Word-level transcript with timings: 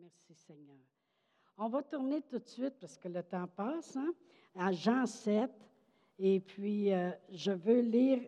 Merci 0.00 0.34
Seigneur. 0.34 0.76
On 1.56 1.68
va 1.68 1.82
tourner 1.82 2.22
tout 2.22 2.38
de 2.38 2.48
suite 2.48 2.74
parce 2.80 2.96
que 2.96 3.08
le 3.08 3.22
temps 3.22 3.46
passe, 3.46 3.96
hein, 3.96 4.12
à 4.56 4.72
Jean 4.72 5.06
7. 5.06 5.50
Et 6.18 6.40
puis, 6.40 6.92
euh, 6.92 7.10
je 7.30 7.52
veux 7.52 7.80
lire 7.80 8.20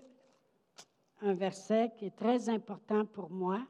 un 1.21 1.35
verset 1.35 1.93
qui 1.97 2.07
est 2.07 2.17
très 2.17 2.49
important 2.49 3.07
pour 3.07 3.31
moi 3.31 3.67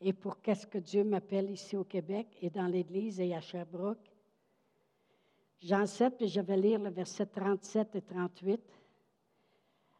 et 0.00 0.12
pour 0.12 0.40
qu'est-ce 0.40 0.66
que 0.66 0.78
Dieu 0.78 1.04
m'appelle 1.04 1.50
ici 1.50 1.76
au 1.76 1.84
Québec 1.84 2.36
et 2.40 2.50
dans 2.50 2.66
l'Église 2.66 3.20
et 3.20 3.34
à 3.34 3.40
Sherbrooke. 3.40 4.12
Jean 5.60 5.86
7, 5.86 6.16
puis 6.16 6.28
je 6.28 6.40
vais 6.40 6.56
lire 6.56 6.78
le 6.78 6.90
verset 6.90 7.26
37 7.26 7.96
et 7.96 8.02
38. 8.02 8.60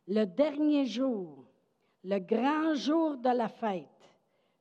Le 0.06 0.24
dernier 0.24 0.86
jour, 0.86 1.44
le 2.04 2.18
grand 2.18 2.74
jour 2.74 3.16
de 3.16 3.28
la 3.28 3.48
fête, 3.48 3.97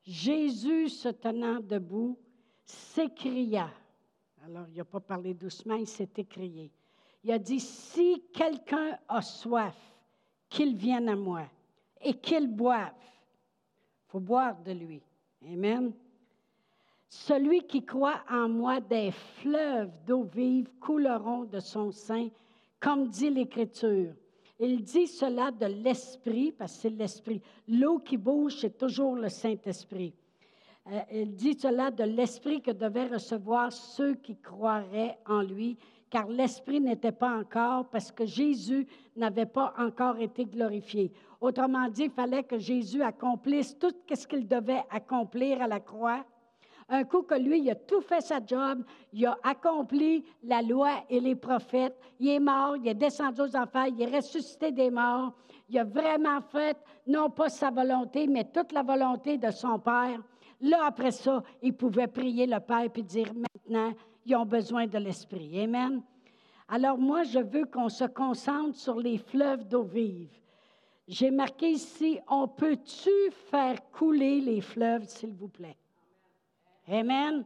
Jésus 0.08 0.88
se 0.88 1.10
tenant 1.10 1.60
debout, 1.60 2.18
s'écria. 2.64 3.70
Alors, 4.42 4.66
il 4.70 4.78
n'a 4.78 4.84
pas 4.84 5.00
parlé 5.00 5.34
doucement, 5.34 5.74
il 5.74 5.86
s'est 5.86 6.08
écrié. 6.16 6.72
Il 7.22 7.30
a 7.30 7.38
dit, 7.38 7.60
si 7.60 8.24
quelqu'un 8.32 8.98
a 9.06 9.20
soif, 9.20 9.76
qu'il 10.48 10.76
vienne 10.76 11.10
à 11.10 11.16
moi 11.16 11.42
et 12.00 12.14
qu'il 12.14 12.48
boive. 12.48 12.94
Il 12.96 14.10
faut 14.10 14.20
boire 14.20 14.56
de 14.62 14.72
lui. 14.72 15.02
Amen. 15.44 15.92
Celui 17.06 17.66
qui 17.66 17.84
croit 17.84 18.22
en 18.30 18.48
moi, 18.48 18.80
des 18.80 19.10
fleuves 19.10 19.92
d'eau 20.06 20.22
vive 20.22 20.70
couleront 20.80 21.44
de 21.44 21.60
son 21.60 21.90
sein, 21.92 22.30
comme 22.80 23.08
dit 23.08 23.28
l'Écriture. 23.28 24.14
Il 24.60 24.82
dit 24.82 25.06
cela 25.06 25.52
de 25.52 25.66
l'Esprit, 25.66 26.52
parce 26.52 26.74
que 26.74 26.80
c'est 26.82 26.90
l'Esprit. 26.90 27.40
L'eau 27.68 28.00
qui 28.00 28.16
bouge, 28.16 28.56
c'est 28.60 28.76
toujours 28.76 29.14
le 29.14 29.28
Saint-Esprit. 29.28 30.12
Euh, 30.90 31.00
il 31.12 31.34
dit 31.34 31.54
cela 31.54 31.90
de 31.90 32.02
l'Esprit 32.02 32.60
que 32.60 32.72
devaient 32.72 33.06
recevoir 33.06 33.72
ceux 33.72 34.14
qui 34.14 34.36
croiraient 34.36 35.18
en 35.26 35.42
lui, 35.42 35.76
car 36.10 36.26
l'Esprit 36.26 36.80
n'était 36.80 37.12
pas 37.12 37.36
encore, 37.36 37.88
parce 37.88 38.10
que 38.10 38.24
Jésus 38.24 38.86
n'avait 39.14 39.46
pas 39.46 39.74
encore 39.78 40.18
été 40.18 40.44
glorifié. 40.44 41.12
Autrement 41.40 41.88
dit, 41.88 42.04
il 42.04 42.10
fallait 42.10 42.42
que 42.42 42.58
Jésus 42.58 43.02
accomplisse 43.02 43.78
tout 43.78 43.94
ce 44.12 44.26
qu'il 44.26 44.48
devait 44.48 44.82
accomplir 44.90 45.62
à 45.62 45.68
la 45.68 45.78
croix. 45.78 46.24
Un 46.90 47.04
coup 47.04 47.22
que 47.22 47.34
lui, 47.34 47.60
il 47.60 47.70
a 47.70 47.74
tout 47.74 48.00
fait 48.00 48.22
sa 48.22 48.44
job, 48.44 48.82
il 49.12 49.26
a 49.26 49.38
accompli 49.42 50.24
la 50.42 50.62
loi 50.62 51.04
et 51.10 51.20
les 51.20 51.34
prophètes, 51.34 51.98
il 52.18 52.28
est 52.28 52.40
mort, 52.40 52.76
il 52.76 52.88
est 52.88 52.94
descendu 52.94 53.42
aux 53.42 53.56
enfers, 53.56 53.88
il 53.88 54.00
est 54.00 54.16
ressuscité 54.16 54.72
des 54.72 54.90
morts, 54.90 55.34
il 55.68 55.78
a 55.78 55.84
vraiment 55.84 56.40
fait 56.40 56.78
non 57.06 57.28
pas 57.28 57.50
sa 57.50 57.70
volonté, 57.70 58.26
mais 58.26 58.44
toute 58.44 58.72
la 58.72 58.82
volonté 58.82 59.36
de 59.36 59.50
son 59.50 59.78
Père. 59.78 60.18
Là, 60.62 60.86
après 60.86 61.10
ça, 61.10 61.42
il 61.62 61.74
pouvait 61.74 62.06
prier 62.06 62.46
le 62.46 62.58
Père 62.58 62.88
et 62.94 63.02
dire 63.02 63.32
maintenant, 63.34 63.92
ils 64.24 64.34
ont 64.34 64.46
besoin 64.46 64.86
de 64.86 64.98
l'Esprit. 64.98 65.60
Amen. 65.60 66.02
Alors 66.68 66.96
moi, 66.96 67.22
je 67.22 67.38
veux 67.38 67.66
qu'on 67.66 67.90
se 67.90 68.04
concentre 68.04 68.76
sur 68.76 68.98
les 68.98 69.18
fleuves 69.18 69.68
d'eau 69.68 69.84
vive. 69.84 70.30
J'ai 71.06 71.30
marqué 71.30 71.70
ici, 71.70 72.18
on 72.28 72.48
peut-tu 72.48 73.30
faire 73.50 73.76
couler 73.90 74.40
les 74.40 74.60
fleuves, 74.60 75.06
s'il 75.06 75.34
vous 75.34 75.48
plaît? 75.48 75.76
Amen. 76.90 77.44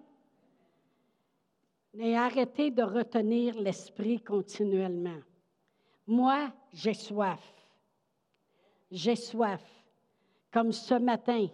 Et 1.94 2.16
arrêtez 2.16 2.70
de 2.70 2.82
retenir 2.82 3.60
l'esprit 3.60 4.20
continuellement. 4.20 5.18
Moi, 6.06 6.52
j'ai 6.72 6.94
soif. 6.94 7.42
J'ai 8.90 9.16
soif. 9.16 9.62
Comme 10.52 10.70
ce 10.70 10.94
matin, 10.94 11.48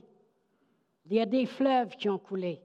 il 1.06 1.16
y 1.16 1.20
a 1.20 1.26
des 1.26 1.46
fleuves 1.46 1.96
qui 1.96 2.10
ont 2.10 2.18
coulé. 2.18 2.60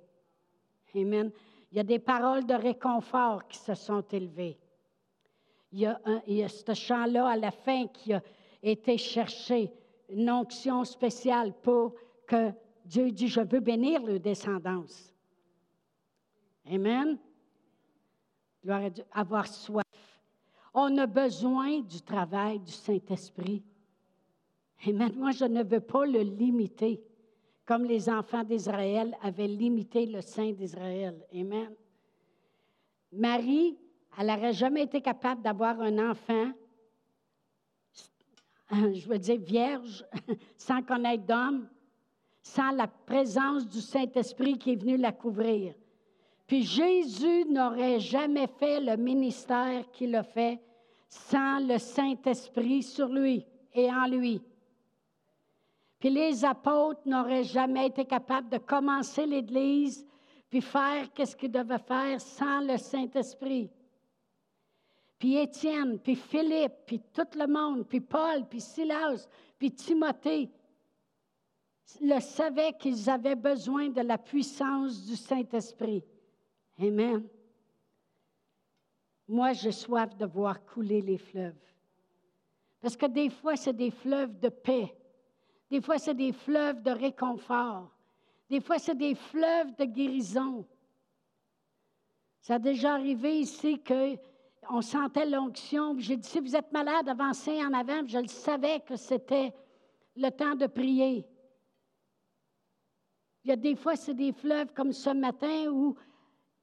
Amen. 0.93 1.31
Il 1.71 1.77
y 1.77 1.79
a 1.79 1.83
des 1.83 1.99
paroles 1.99 2.45
de 2.45 2.53
réconfort 2.53 3.47
qui 3.47 3.57
se 3.57 3.73
sont 3.75 4.03
élevées. 4.11 4.57
Il 5.71 5.79
y 5.79 6.43
a, 6.43 6.49
ce 6.49 6.73
chant-là 6.73 7.29
à 7.29 7.37
la 7.37 7.51
fin 7.51 7.87
qui 7.87 8.13
a 8.13 8.21
été 8.61 8.97
cherché, 8.97 9.71
une 10.09 10.29
onction 10.29 10.83
spéciale 10.83 11.53
pour 11.63 11.95
que 12.27 12.51
Dieu 12.85 13.09
dit, 13.11 13.27
je 13.27 13.41
veux 13.41 13.59
bénir 13.59 14.03
le 14.03 14.19
descendance. 14.19 15.12
Amen. 16.65 17.17
Gloire 18.63 18.83
à 18.83 18.89
Dieu. 18.89 19.03
Avoir 19.11 19.47
soif. 19.47 19.83
On 20.73 20.97
a 20.97 21.05
besoin 21.05 21.81
du 21.81 22.01
travail 22.01 22.59
du 22.59 22.71
Saint-Esprit. 22.71 23.63
Amen. 24.87 25.13
Moi, 25.15 25.31
je 25.31 25.45
ne 25.45 25.63
veux 25.63 25.79
pas 25.79 26.05
le 26.05 26.21
limiter, 26.21 27.01
comme 27.65 27.85
les 27.85 28.09
enfants 28.09 28.43
d'Israël 28.43 29.15
avaient 29.21 29.47
limité 29.47 30.05
le 30.05 30.21
Saint 30.21 30.51
d'Israël. 30.51 31.25
Amen. 31.33 31.73
Marie, 33.11 33.77
elle 34.17 34.27
n'aurait 34.27 34.53
jamais 34.53 34.83
été 34.83 35.01
capable 35.01 35.41
d'avoir 35.41 35.79
un 35.79 36.09
enfant, 36.11 36.51
je 38.71 39.07
veux 39.07 39.19
dire 39.19 39.39
vierge, 39.39 40.03
sans 40.57 40.81
connaître 40.81 41.25
d'homme, 41.25 41.69
sans 42.41 42.71
la 42.71 42.87
présence 42.87 43.67
du 43.67 43.79
Saint-Esprit 43.79 44.57
qui 44.57 44.71
est 44.71 44.75
venu 44.75 44.97
la 44.97 45.11
couvrir. 45.11 45.75
Puis 46.47 46.63
Jésus 46.63 47.45
n'aurait 47.45 47.99
jamais 47.99 48.47
fait 48.47 48.79
le 48.79 48.97
ministère 48.97 49.89
qu'il 49.91 50.15
a 50.15 50.23
fait 50.23 50.59
sans 51.07 51.59
le 51.59 51.77
Saint-Esprit 51.77 52.83
sur 52.83 53.07
lui 53.07 53.45
et 53.73 53.89
en 53.91 54.07
lui. 54.07 54.41
Puis 55.99 56.09
les 56.09 56.43
apôtres 56.43 57.01
n'auraient 57.05 57.45
jamais 57.45 57.87
été 57.87 58.03
capables 58.05 58.49
de 58.49 58.57
commencer 58.57 59.25
l'Église 59.25 60.05
puis 60.49 60.61
faire 60.61 61.11
qu'est-ce 61.13 61.35
qu'ils 61.35 61.51
devaient 61.51 61.79
faire 61.79 62.21
sans 62.21 62.59
le 62.59 62.77
Saint-Esprit. 62.77 63.71
Puis 65.17 65.37
Étienne, 65.37 65.97
puis 65.97 66.15
Philippe, 66.15 66.73
puis 66.85 67.01
tout 67.11 67.39
le 67.39 67.47
monde, 67.47 67.87
puis 67.87 68.01
Paul, 68.01 68.45
puis 68.47 68.61
Silas, 68.61 69.27
puis 69.57 69.71
Timothée, 69.71 70.51
le 72.01 72.19
savaient 72.19 72.73
qu'ils 72.73 73.09
avaient 73.09 73.35
besoin 73.35 73.89
de 73.89 74.01
la 74.01 74.19
puissance 74.19 75.03
du 75.05 75.15
Saint-Esprit. 75.15 76.03
Amen. 76.79 77.27
Moi, 79.27 79.53
j'ai 79.53 79.71
soif 79.71 80.15
de 80.17 80.25
voir 80.25 80.65
couler 80.65 81.01
les 81.01 81.17
fleuves. 81.17 81.53
Parce 82.81 82.97
que 82.97 83.05
des 83.05 83.29
fois, 83.29 83.55
c'est 83.55 83.73
des 83.73 83.91
fleuves 83.91 84.39
de 84.39 84.49
paix. 84.49 84.93
Des 85.69 85.81
fois, 85.81 85.97
c'est 85.97 86.13
des 86.13 86.33
fleuves 86.33 86.81
de 86.81 86.91
réconfort. 86.91 87.89
Des 88.49 88.59
fois, 88.59 88.77
c'est 88.77 88.97
des 88.97 89.15
fleuves 89.15 89.73
de 89.75 89.85
guérison. 89.85 90.65
Ça 92.41 92.55
a 92.55 92.59
déjà 92.59 92.95
arrivé 92.95 93.39
ici 93.39 93.81
qu'on 93.81 94.81
sentait 94.81 95.25
l'onction. 95.25 95.95
J'ai 95.97 96.17
dit, 96.17 96.27
si 96.27 96.39
vous 96.39 96.55
êtes 96.55 96.71
malade, 96.73 97.07
avancez 97.07 97.63
en 97.63 97.73
avant. 97.73 98.05
Je 98.05 98.19
le 98.19 98.27
savais 98.27 98.81
que 98.81 98.97
c'était 98.97 99.53
le 100.15 100.29
temps 100.29 100.55
de 100.55 100.67
prier. 100.67 101.25
Il 103.45 103.49
y 103.49 103.53
a 103.53 103.55
des 103.55 103.75
fois, 103.75 103.95
c'est 103.95 104.13
des 104.13 104.33
fleuves 104.33 104.73
comme 104.73 104.91
ce 104.91 105.09
matin 105.09 105.71
où 105.71 105.95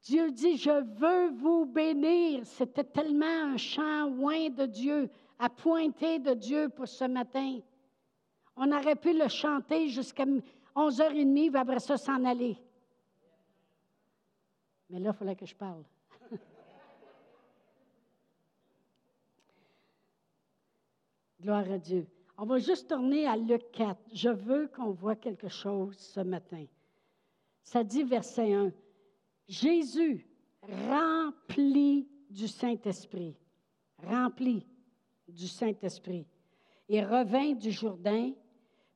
Dieu 0.03 0.31
dit, 0.31 0.57
je 0.57 0.83
veux 0.99 1.31
vous 1.31 1.67
bénir. 1.67 2.47
C'était 2.47 2.85
tellement 2.85 3.53
un 3.53 3.57
chant 3.57 4.09
loin 4.09 4.49
de 4.49 4.65
Dieu, 4.67 5.11
à 5.39 5.51
pointer 5.51 6.19
de 6.19 6.35
Dieu 6.35 6.69
pour 6.71 6.89
ce 6.89 7.05
matin. 7.05 7.61
On 8.57 8.73
aurait 8.73 8.97
pu 8.97 9.17
le 9.17 9.29
chanter 9.29 9.89
jusqu'à 9.89 10.25
11h30, 10.75 11.51
puis 11.51 11.59
après 11.59 11.81
ça, 11.81 11.97
s'en 11.97 12.25
aller. 12.25 12.57
Mais 14.89 14.99
là, 14.99 15.11
il 15.11 15.17
fallait 15.17 15.37
que 15.37 15.47
je 15.47 15.55
parle. 15.55 15.85
Gloire 21.41 21.71
à 21.71 21.79
Dieu. 21.79 22.07
On 22.37 22.45
va 22.47 22.59
juste 22.59 22.89
tourner 22.89 23.27
à 23.27 23.37
Luc 23.37 23.71
4. 23.73 23.99
Je 24.15 24.31
veux 24.31 24.67
qu'on 24.69 24.93
voit 24.93 25.17
quelque 25.17 25.49
chose 25.49 25.97
ce 25.99 26.21
matin. 26.21 26.65
Ça 27.63 27.85
dit 27.85 28.03
verset 28.03 28.55
1. 28.55 28.73
Jésus, 29.51 30.25
rempli 30.63 32.09
du 32.31 32.47
Saint-Esprit, 32.47 33.37
rempli 33.99 34.65
du 35.27 35.49
Saint-Esprit, 35.49 36.25
et 36.89 37.05
revint 37.05 37.55
du 37.55 37.73
Jourdain, 37.73 38.33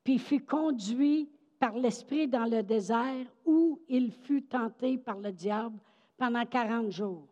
puis 0.04 0.20
fut 0.20 0.44
conduit 0.44 1.28
par 1.58 1.76
l'Esprit 1.76 2.28
dans 2.28 2.44
le 2.44 2.62
désert 2.62 3.26
où 3.44 3.80
il 3.88 4.12
fut 4.12 4.44
tenté 4.44 4.96
par 4.96 5.18
le 5.18 5.32
diable 5.32 5.80
pendant 6.16 6.46
40 6.46 6.90
jours. 6.90 7.26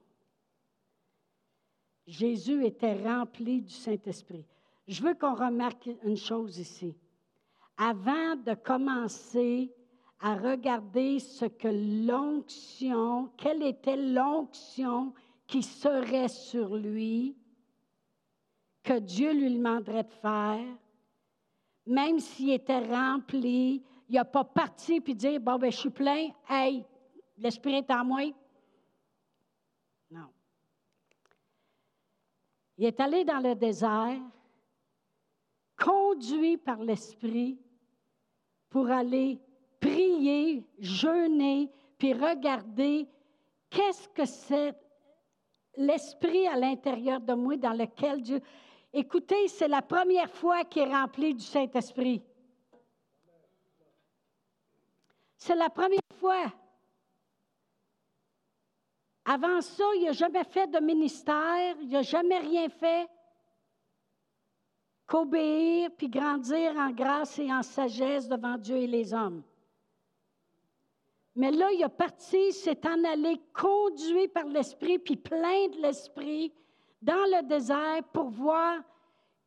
Jésus 2.08 2.64
était 2.64 3.04
rempli 3.04 3.62
du 3.62 3.72
Saint-Esprit. 3.72 4.44
Je 4.88 5.00
veux 5.00 5.14
qu'on 5.14 5.34
remarque 5.34 5.88
une 6.02 6.16
chose 6.16 6.58
ici. 6.58 6.96
Avant 7.76 8.34
de 8.34 8.54
commencer 8.54 9.72
à 10.22 10.36
regarder 10.36 11.18
ce 11.18 11.46
que 11.46 11.68
l'onction, 12.06 13.28
quelle 13.36 13.64
était 13.64 13.96
l'onction 13.96 15.12
qui 15.48 15.64
serait 15.64 16.28
sur 16.28 16.76
lui, 16.76 17.36
que 18.84 19.00
Dieu 19.00 19.32
lui 19.32 19.52
demanderait 19.52 20.04
de 20.04 20.12
faire, 20.12 20.64
même 21.86 22.20
s'il 22.20 22.50
était 22.50 22.86
rempli, 22.86 23.82
Il 24.08 24.14
n'a 24.14 24.24
pas 24.24 24.44
parti 24.44 25.00
puis 25.00 25.16
dit 25.16 25.40
Bon, 25.40 25.58
ben, 25.58 25.72
je 25.72 25.76
suis 25.76 25.90
plein, 25.90 26.28
hey, 26.48 26.84
l'Esprit 27.36 27.74
est 27.74 27.90
en 27.90 28.04
moi. 28.04 28.32
Non. 30.08 30.28
Il 32.78 32.84
est 32.84 33.00
allé 33.00 33.24
dans 33.24 33.40
le 33.40 33.56
désert, 33.56 34.20
conduit 35.76 36.58
par 36.58 36.78
l'Esprit 36.78 37.58
pour 38.70 38.88
aller 38.88 39.40
jeûner, 40.78 41.70
puis 41.98 42.12
regarder 42.12 43.08
qu'est-ce 43.70 44.08
que 44.08 44.24
c'est 44.24 44.74
l'Esprit 45.76 46.46
à 46.46 46.56
l'intérieur 46.56 47.20
de 47.20 47.34
moi 47.34 47.56
dans 47.56 47.72
lequel 47.72 48.22
Dieu... 48.22 48.40
Écoutez, 48.92 49.48
c'est 49.48 49.68
la 49.68 49.80
première 49.80 50.30
fois 50.30 50.64
qu'il 50.64 50.82
est 50.82 50.94
rempli 50.94 51.34
du 51.34 51.44
Saint-Esprit. 51.44 52.22
C'est 55.38 55.54
la 55.54 55.70
première 55.70 56.00
fois. 56.20 56.52
Avant 59.24 59.60
ça, 59.60 59.84
il 59.96 60.04
n'a 60.04 60.12
jamais 60.12 60.44
fait 60.44 60.66
de 60.66 60.78
ministère, 60.78 61.76
il 61.80 61.88
n'a 61.88 62.02
jamais 62.02 62.38
rien 62.38 62.68
fait 62.68 63.08
qu'obéir 65.06 65.90
puis 65.96 66.08
grandir 66.08 66.76
en 66.76 66.90
grâce 66.90 67.38
et 67.38 67.52
en 67.52 67.62
sagesse 67.62 68.28
devant 68.28 68.56
Dieu 68.56 68.76
et 68.76 68.86
les 68.86 69.14
hommes. 69.14 69.42
Mais 71.34 71.50
là, 71.50 71.70
il 71.72 71.82
a 71.82 71.88
parti, 71.88 72.52
s'est 72.52 72.86
en 72.86 73.04
allé 73.04 73.40
conduit 73.52 74.28
par 74.28 74.44
l'Esprit, 74.44 74.98
puis 74.98 75.16
plein 75.16 75.68
de 75.68 75.80
l'Esprit 75.80 76.52
dans 77.00 77.14
le 77.14 77.42
désert 77.46 78.02
pour 78.12 78.28
voir 78.28 78.78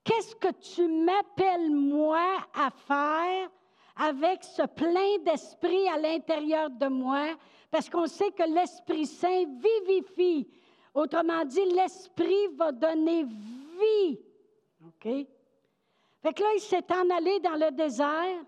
qu'est-ce 0.04 0.36
que 0.36 0.52
tu 0.52 0.88
m'appelles 0.88 1.72
moi 1.72 2.26
à 2.54 2.70
faire 2.72 3.50
avec 3.98 4.44
ce 4.44 4.64
plein 4.64 5.18
d'esprit 5.24 5.88
à 5.88 5.98
l'intérieur 5.98 6.70
de 6.70 6.88
moi, 6.88 7.36
parce 7.72 7.90
qu'on 7.90 8.08
sait 8.08 8.32
que 8.32 8.44
l'Esprit 8.44 9.06
Saint 9.06 9.46
vivifie. 9.46 10.48
Autrement 10.94 11.46
dit, 11.46 11.66
l'Esprit 11.66 12.48
va 12.56 12.72
donner 12.72 13.24
vie. 13.24 14.20
OK? 14.86 15.28
Fait 16.22 16.34
que 16.34 16.42
là, 16.42 16.50
il 16.56 16.62
s'est 16.62 16.86
en 16.92 17.10
allé 17.10 17.40
dans 17.40 17.56
le 17.56 17.72
désert, 17.72 18.44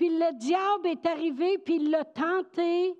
puis 0.00 0.08
le 0.08 0.32
diable 0.32 0.86
est 0.86 1.04
arrivé, 1.04 1.58
puis 1.58 1.74
il 1.74 1.90
l'a 1.90 2.06
tenté 2.06 2.98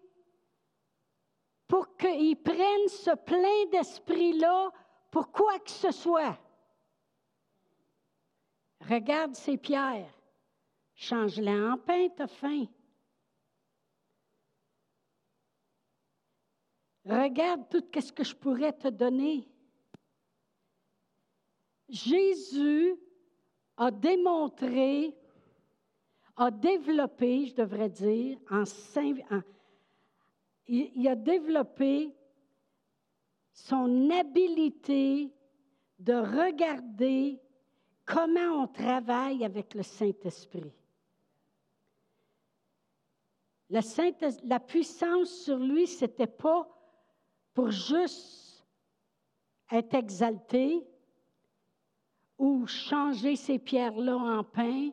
pour 1.67 1.97
qu'il 1.97 2.37
prenne 2.43 2.89
ce 2.89 3.17
plein 3.25 3.65
d'esprit-là 3.73 4.71
pour 5.11 5.33
quoi 5.33 5.59
que 5.61 5.71
ce 5.71 5.93
soit. 5.93 6.39
Regarde 8.87 9.35
ces 9.35 9.57
pierres. 9.57 10.13
Change-les 10.95 11.63
en 11.63 11.79
pain, 11.79 12.09
t'as 12.15 12.27
faim. 12.27 12.67
Regarde 17.07 17.67
tout 17.71 17.99
ce 17.99 18.13
que 18.13 18.25
je 18.25 18.37
pourrais 18.37 18.75
te 18.75 18.89
donner. 18.89 19.49
Jésus 21.89 22.95
a 23.79 23.91
démontré, 23.91 25.17
a 26.41 26.51
développé, 26.51 27.47
je 27.49 27.55
devrais 27.55 27.91
dire, 27.91 28.39
il 30.67 31.07
a 31.09 31.15
développé 31.15 32.17
son 33.53 34.09
habilité 34.11 35.31
de 35.99 36.15
regarder 36.15 37.39
comment 38.07 38.63
on 38.63 38.67
travaille 38.67 39.45
avec 39.45 39.75
le 39.75 39.83
Saint-Esprit. 39.83 40.73
La, 43.69 43.81
la 44.45 44.61
puissance 44.61 45.29
sur 45.45 45.59
lui, 45.59 45.87
ce 45.87 46.07
n'était 46.07 46.27
pas 46.27 46.67
pour 47.53 47.71
juste 47.71 48.67
être 49.71 49.93
exalté 49.93 50.87
ou 52.39 52.67
changer 52.67 53.37
ces 53.37 53.59
pierres-là 53.59 54.17
en 54.17 54.43
pain, 54.43 54.91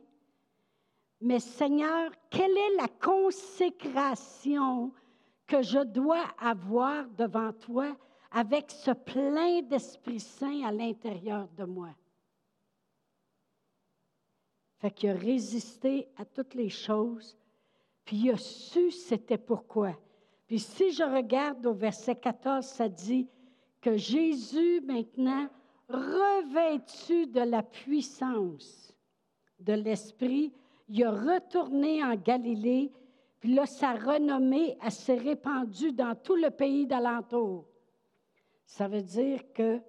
mais 1.19 1.39
Seigneur, 1.39 2.11
quelle 2.29 2.55
est 2.55 2.75
la 2.75 2.87
consécration 2.87 4.91
que 5.47 5.61
je 5.61 5.79
dois 5.79 6.25
avoir 6.39 7.07
devant 7.09 7.53
toi 7.53 7.95
avec 8.31 8.69
ce 8.69 8.91
plein 8.91 9.61
d'Esprit 9.61 10.19
Saint 10.19 10.63
à 10.63 10.71
l'intérieur 10.71 11.47
de 11.57 11.63
moi? 11.63 11.89
Fait 14.79 14.91
qu'il 14.91 15.09
a 15.09 15.15
résisté 15.15 16.07
à 16.17 16.25
toutes 16.25 16.53
les 16.53 16.69
choses, 16.69 17.35
puis 18.05 18.17
il 18.17 18.31
a 18.31 18.37
su 18.37 18.91
c'était 18.91 19.39
pourquoi. 19.39 19.97
Puis 20.45 20.59
si 20.59 20.91
je 20.91 21.03
regarde 21.03 21.65
au 21.65 21.73
verset 21.73 22.15
14, 22.15 22.65
ça 22.65 22.87
dit 22.87 23.27
que 23.81 23.97
Jésus, 23.97 24.81
maintenant, 24.81 25.49
revêtu 25.89 27.27
de 27.27 27.41
la 27.41 27.63
puissance 27.63 28.93
de 29.59 29.73
l'Esprit, 29.73 30.53
il 30.89 31.03
a 31.03 31.11
retourné 31.11 32.03
en 32.03 32.15
Galilée, 32.15 32.91
puis 33.39 33.53
là, 33.53 33.65
sa 33.65 33.93
renommée 33.93 34.77
s'est 34.89 35.17
répandue 35.17 35.91
dans 35.91 36.15
tout 36.15 36.35
le 36.35 36.49
pays 36.49 36.87
d'alentour. 36.87 37.65
Ça 38.65 38.87
veut 38.87 39.01
dire 39.01 39.41
que 39.53 39.79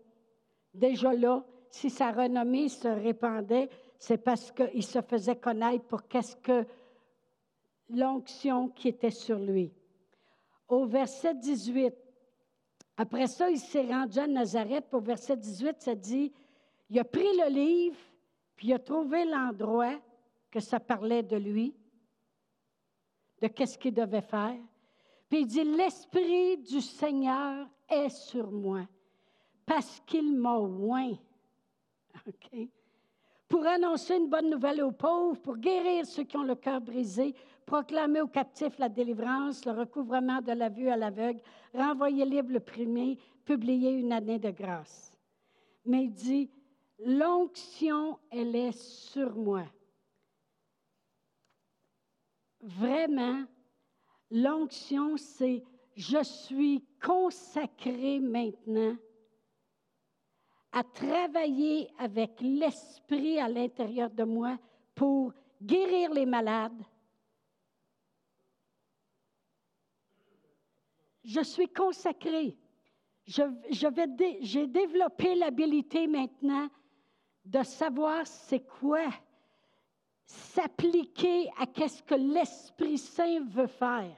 déjà 0.75 1.13
là, 1.13 1.45
si 1.71 1.91
sa 1.91 2.13
renommée 2.13 2.69
se 2.69 2.89
répandait, 2.89 3.69
c'est 3.99 4.19
parce 4.19 4.53
qu'il 4.53 4.85
se 4.85 5.01
faisait 5.03 5.37
connaître 5.37 5.85
pour 5.85 6.07
qu'est-ce 6.07 6.37
que 6.37 6.67
l'onction 7.91 8.69
qui 8.69 8.89
était 8.89 9.11
sur 9.11 9.39
lui. 9.39 9.73
Au 10.69 10.85
verset 10.85 11.35
18, 11.35 11.95
après 12.97 13.27
ça, 13.29 13.49
il 13.49 13.59
s'est 13.59 13.87
rendu 13.87 14.19
à 14.19 14.27
Nazareth. 14.27 14.93
Au 14.93 15.01
verset 15.01 15.37
18, 15.37 15.77
ça 15.79 15.95
dit, 15.95 16.33
il 16.91 16.99
a 16.99 17.05
pris 17.05 17.23
le 17.23 17.49
livre, 17.49 17.97
puis 18.57 18.69
il 18.69 18.73
a 18.75 18.79
trouvé 18.79 19.25
l'endroit 19.25 19.99
que 20.51 20.61
ça 20.61 20.81
parlait 20.81 21.23
de 21.23 21.37
lui, 21.37 21.75
de 23.41 23.49
qu'est-ce 23.49 23.79
qu'il 23.79 23.95
devait 23.95 24.23
faire. 24.23 24.57
Puis 25.29 25.41
il 25.41 25.47
dit, 25.47 25.65
l'Esprit 25.65 26.59
du 26.59 26.81
Seigneur 26.81 27.67
est 27.89 28.09
sur 28.09 28.51
moi, 28.51 28.87
parce 29.67 30.01
qu'il 30.07 30.37
m'a 30.37 30.59
oint. 30.59 31.15
Pour 33.49 33.67
annoncer 33.67 34.17
une 34.17 34.29
bonne 34.29 34.51
nouvelle 34.51 34.83
aux 34.83 34.93
pauvres, 34.93 35.41
pour 35.41 35.57
guérir 35.57 36.05
ceux 36.05 36.25
qui 36.25 36.37
ont 36.37 36.43
le 36.43 36.55
cœur 36.55 36.83
brisé, 36.83 37.35
proclamer 37.65 38.21
aux 38.21 38.29
captifs 38.29 38.79
la 38.79 38.91
délivrance, 38.91 39.65
le 39.65 39.73
recouvrement 39.73 40.43
de 40.43 40.53
la 40.53 40.69
vue 40.69 40.91
à 40.91 40.99
l'aveugle, 40.99 41.41
renvoyer 41.73 42.27
libre 42.27 42.53
le 42.53 42.61
premier, 42.61 43.17
publier 43.47 43.93
une 43.93 44.13
année 44.13 44.39
de 44.39 44.51
grâce. 44.51 45.15
Mais 45.87 46.05
il 46.05 46.13
dit, 46.13 46.51
l'onction, 46.99 48.19
elle 48.31 48.55
est 48.55 48.73
sur 48.73 49.35
moi. 49.35 49.65
Vraiment, 52.61 53.45
l'onction, 54.31 55.17
c'est 55.17 55.63
je 55.95 56.23
suis 56.23 56.85
consacré 57.05 58.21
maintenant 58.21 58.97
à 60.71 60.85
travailler 60.85 61.91
avec 61.99 62.41
l'esprit 62.41 63.41
à 63.41 63.49
l'intérieur 63.49 64.11
de 64.11 64.23
moi 64.23 64.59
pour 64.95 65.33
guérir 65.61 66.13
les 66.13 66.27
malades. 66.27 66.83
Je 71.25 71.41
suis 71.41 71.69
consacrée. 71.69 72.57
J'ai 73.27 74.67
développé 74.67 75.35
l'habilité 75.35 76.07
maintenant 76.07 76.69
de 77.45 77.63
savoir 77.63 78.27
c'est 78.27 78.65
quoi 78.67 79.11
s'appliquer 80.29 81.51
à 81.59 81.89
ce 81.89 82.03
que 82.03 82.15
l'Esprit 82.15 82.99
Saint 82.99 83.45
veut 83.47 83.67
faire. 83.67 84.15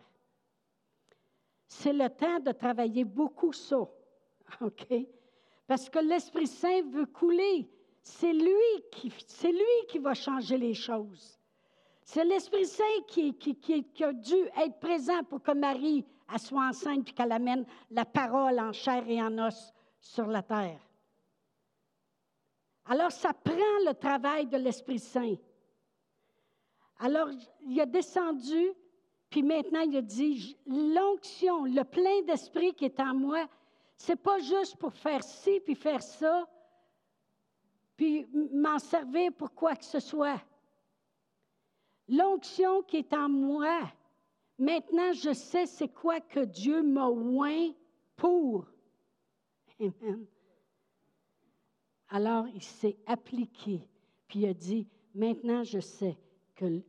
C'est 1.68 1.92
le 1.92 2.10
temps 2.10 2.40
de 2.40 2.50
travailler 2.50 3.04
beaucoup 3.04 3.52
ça. 3.52 3.78
OK? 4.60 4.86
Parce 5.66 5.88
que 5.88 6.00
l'Esprit 6.00 6.48
Saint 6.48 6.82
veut 6.90 7.06
couler. 7.06 7.70
C'est 8.02 8.32
lui 8.32 8.88
qui, 8.90 9.98
va 9.98 10.14
changer 10.14 10.58
les 10.58 10.74
choses. 10.74 11.38
C'est 12.02 12.24
l'Esprit 12.24 12.66
Saint 12.66 13.02
qui, 13.06 13.34
qui, 13.34 14.02
a 14.02 14.12
dû 14.12 14.34
être 14.34 14.80
présent 14.80 15.22
pour 15.24 15.42
que 15.42 15.52
Marie 15.52 16.04
soit 16.38 16.68
enceinte 16.68 17.08
et 17.08 17.12
qu'elle 17.12 17.32
amène 17.32 17.64
la 17.90 18.04
parole 18.04 18.58
en 18.58 18.72
chair 18.72 19.04
et 19.06 19.22
en 19.22 19.38
os 19.38 19.72
sur 20.00 20.26
la 20.26 20.42
terre. 20.42 20.80
Alors, 22.86 23.12
ça 23.12 23.32
prend 23.32 23.54
le 23.86 23.92
travail 23.92 24.46
de 24.46 24.56
l'Esprit 24.56 24.98
Saint. 24.98 25.36
Alors, 27.00 27.30
il 27.62 27.80
a 27.80 27.86
descendu, 27.86 28.72
puis 29.30 29.42
maintenant, 29.42 29.80
il 29.80 29.96
a 29.96 30.02
dit, 30.02 30.56
l'onction, 30.66 31.64
le 31.64 31.82
plein 31.82 32.22
d'esprit 32.26 32.74
qui 32.74 32.84
est 32.84 33.00
en 33.00 33.14
moi, 33.14 33.48
c'est 33.96 34.20
pas 34.20 34.38
juste 34.38 34.76
pour 34.76 34.92
faire 34.92 35.22
ci 35.22 35.60
puis 35.60 35.74
faire 35.74 36.02
ça, 36.02 36.46
puis 37.96 38.26
m'en 38.52 38.78
servir 38.78 39.32
pour 39.32 39.54
quoi 39.54 39.76
que 39.76 39.84
ce 39.84 39.98
soit. 39.98 40.40
L'onction 42.06 42.82
qui 42.82 42.98
est 42.98 43.12
en 43.14 43.30
moi, 43.30 43.80
maintenant 44.58 45.12
je 45.12 45.32
sais 45.32 45.64
c'est 45.64 45.88
quoi 45.88 46.20
que 46.20 46.40
Dieu 46.40 46.82
m'a 46.82 47.08
oint 47.08 47.72
pour. 48.16 48.66
Amen. 49.80 50.26
Alors 52.10 52.46
il 52.48 52.62
s'est 52.62 52.98
appliqué, 53.06 53.88
puis 54.28 54.40
il 54.40 54.48
a 54.48 54.54
dit, 54.54 54.86
maintenant 55.14 55.62
je 55.62 55.80
sais 55.80 56.18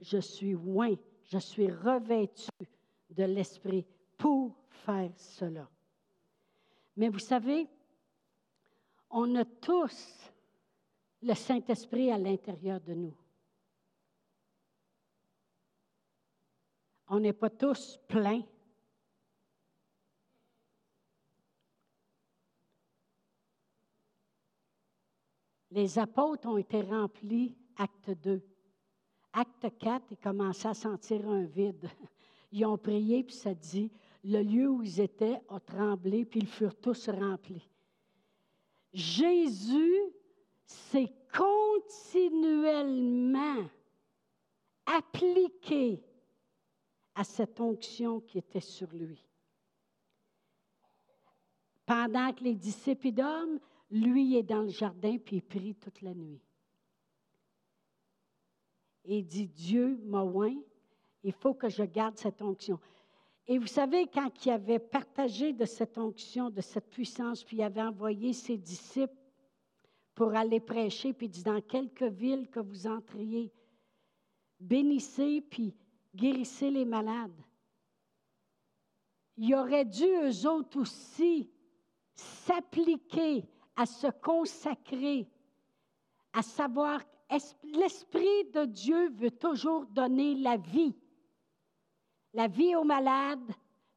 je 0.01 0.17
suis 0.19 0.55
oint, 0.55 0.95
je 1.23 1.37
suis 1.37 1.71
revêtu 1.71 2.49
de 3.09 3.23
l'Esprit 3.23 3.85
pour 4.17 4.55
faire 4.69 5.11
cela. 5.15 5.69
Mais 6.95 7.09
vous 7.09 7.19
savez, 7.19 7.67
on 9.09 9.35
a 9.35 9.45
tous 9.45 10.31
le 11.21 11.33
Saint-Esprit 11.33 12.11
à 12.11 12.17
l'intérieur 12.17 12.79
de 12.81 12.93
nous. 12.93 13.15
On 17.07 17.19
n'est 17.19 17.33
pas 17.33 17.49
tous 17.49 17.99
pleins. 18.07 18.43
Les 25.71 25.99
apôtres 25.99 26.47
ont 26.47 26.57
été 26.57 26.81
remplis, 26.81 27.55
acte 27.77 28.11
2. 28.11 28.50
Acte 29.33 29.77
4, 29.79 30.05
ils 30.11 30.17
commençaient 30.17 30.69
à 30.69 30.73
sentir 30.73 31.27
un 31.27 31.43
vide. 31.43 31.89
Ils 32.53 32.65
ont 32.65 32.77
prié, 32.77 33.23
puis 33.23 33.33
ça 33.33 33.53
dit, 33.53 33.89
le 34.25 34.43
lieu 34.43 34.67
où 34.67 34.83
ils 34.83 34.99
étaient 34.99 35.39
a 35.47 35.57
tremblé, 35.61 36.25
puis 36.25 36.41
ils 36.41 36.47
furent 36.47 36.75
tous 36.75 37.07
remplis. 37.07 37.65
Jésus 38.91 40.01
s'est 40.65 41.13
continuellement 41.33 43.69
appliqué 44.85 46.03
à 47.15 47.23
cette 47.23 47.61
onction 47.61 48.19
qui 48.19 48.37
était 48.37 48.59
sur 48.59 48.91
lui. 48.91 49.25
Pendant 51.85 52.33
que 52.33 52.43
les 52.43 52.55
disciples 52.55 53.11
dorment, 53.11 53.59
lui 53.89 54.35
est 54.37 54.43
dans 54.43 54.63
le 54.63 54.69
jardin 54.69 55.17
puis 55.17 55.37
il 55.37 55.41
prie 55.41 55.75
toute 55.75 56.01
la 56.01 56.13
nuit. 56.13 56.41
Et 59.05 59.21
dit, 59.23 59.47
Dieu 59.47 59.99
m'a 60.05 60.23
il 61.23 61.33
faut 61.33 61.53
que 61.53 61.69
je 61.69 61.83
garde 61.83 62.17
cette 62.17 62.41
onction. 62.41 62.79
Et 63.47 63.57
vous 63.57 63.67
savez, 63.67 64.07
quand 64.07 64.45
il 64.45 64.51
avait 64.51 64.79
partagé 64.79 65.53
de 65.53 65.65
cette 65.65 65.97
onction, 65.97 66.49
de 66.49 66.61
cette 66.61 66.89
puissance, 66.89 67.43
puis 67.43 67.57
il 67.57 67.63
avait 67.63 67.81
envoyé 67.81 68.33
ses 68.33 68.57
disciples 68.57 69.15
pour 70.15 70.35
aller 70.35 70.59
prêcher, 70.59 71.13
puis 71.13 71.27
il 71.27 71.29
dit, 71.29 71.43
dans 71.43 71.61
quelques 71.61 72.03
villes 72.03 72.49
que 72.49 72.59
vous 72.59 72.87
entriez, 72.87 73.51
bénissez, 74.59 75.41
puis 75.41 75.75
guérissez 76.15 76.69
les 76.69 76.85
malades. 76.85 77.41
Il 79.37 79.55
aurait 79.55 79.85
dû, 79.85 80.05
eux 80.05 80.47
autres 80.47 80.79
aussi, 80.79 81.49
s'appliquer 82.13 83.43
à 83.75 83.85
se 83.85 84.07
consacrer, 84.07 85.27
à 86.33 86.41
savoir, 86.41 87.01
l'Esprit 87.63 88.45
de 88.53 88.65
Dieu 88.65 89.09
veut 89.11 89.31
toujours 89.31 89.85
donner 89.87 90.35
la 90.35 90.57
vie 90.57 90.95
la 92.33 92.47
vie 92.47 92.75
aux 92.75 92.83
malades, 92.83 93.51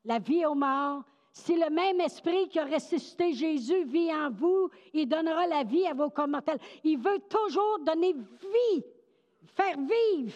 la 0.05 0.19
vie 0.19 0.45
aux 0.47 0.55
morts. 0.55 1.05
Si 1.33 1.57
le 1.57 1.69
même 1.71 2.01
esprit 2.01 2.49
qui 2.49 2.59
a 2.59 2.65
ressuscité 2.65 3.33
Jésus 3.33 3.85
vit 3.85 4.13
en 4.13 4.31
vous, 4.31 4.71
il 4.93 5.09
donnera 5.09 5.47
la 5.47 5.65
vie 5.65 5.87
à 5.87 5.95
vos 5.95 6.11
commentaires. 6.11 6.59
Il 6.85 6.99
veut 6.99 7.19
toujours 7.29 7.81
donner 7.81 8.13
vie, 8.13 8.85
faire 9.57 9.77
vivre. 9.79 10.35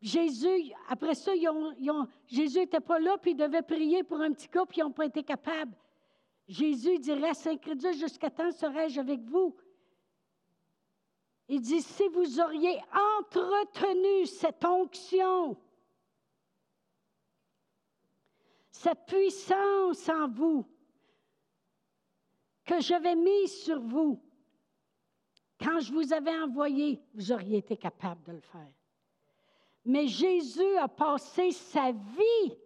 Jésus, 0.00 0.72
après 0.88 1.14
ça, 1.14 1.32
Jésus 2.26 2.58
n'était 2.58 2.80
pas 2.80 2.98
là, 2.98 3.18
puis 3.18 3.32
il 3.32 3.36
devait 3.36 3.62
prier 3.62 4.04
pour 4.04 4.20
un 4.20 4.32
petit 4.32 4.48
gars, 4.48 4.64
puis 4.64 4.80
ils 4.80 4.84
n'ont 4.84 4.92
pas 4.92 5.06
été 5.06 5.22
capables. 5.22 5.76
Jésus 6.46 6.98
dirait, 6.98 7.34
Saint 7.34 7.56
Crédit, 7.56 7.92
jusqu'à 7.94 8.30
temps 8.30 8.52
serai-je 8.52 9.00
avec 9.00 9.20
vous? 9.22 9.54
Il 11.48 11.60
dit, 11.60 11.80
si 11.80 12.08
vous 12.08 12.40
auriez 12.40 12.80
entretenu 13.18 14.26
cette 14.26 14.64
onction, 14.64 15.56
cette 18.70 19.06
puissance 19.06 20.08
en 20.08 20.28
vous 20.28 20.66
que 22.64 22.80
j'avais 22.80 23.14
mise 23.14 23.62
sur 23.62 23.80
vous, 23.80 24.20
quand 25.60 25.80
je 25.80 25.92
vous 25.92 26.12
avais 26.12 26.36
envoyé, 26.38 27.00
vous 27.14 27.32
auriez 27.32 27.58
été 27.58 27.76
capable 27.76 28.22
de 28.24 28.32
le 28.32 28.40
faire. 28.40 28.72
Mais 29.84 30.08
Jésus 30.08 30.76
a 30.78 30.88
passé 30.88 31.52
sa 31.52 31.92
vie 31.92 32.58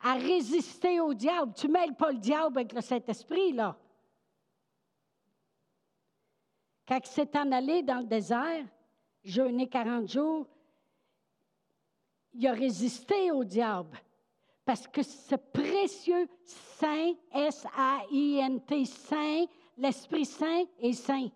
à 0.00 0.14
résister 0.14 1.00
au 1.00 1.14
diable. 1.14 1.52
Tu 1.54 1.68
mêles 1.68 1.94
pas 1.94 2.10
le 2.10 2.18
diable 2.18 2.58
avec 2.58 2.72
le 2.72 2.80
Saint-Esprit, 2.80 3.52
là. 3.52 3.78
Quand 6.90 6.98
il 6.98 7.06
s'est 7.08 7.38
en 7.38 7.52
allé 7.52 7.84
dans 7.84 8.00
le 8.00 8.06
désert, 8.06 8.66
jeûné 9.22 9.68
40 9.68 10.08
jours, 10.08 10.44
il 12.32 12.44
a 12.48 12.52
résisté 12.52 13.30
au 13.30 13.44
diable. 13.44 13.96
Parce 14.64 14.88
que 14.88 15.04
ce 15.04 15.36
précieux 15.36 16.28
Saint, 16.42 17.12
S-A-I-N-T, 17.32 18.84
Saint, 18.86 19.44
l'Esprit 19.78 20.24
Saint 20.24 20.64
est 20.80 20.94
saint. 20.94 21.28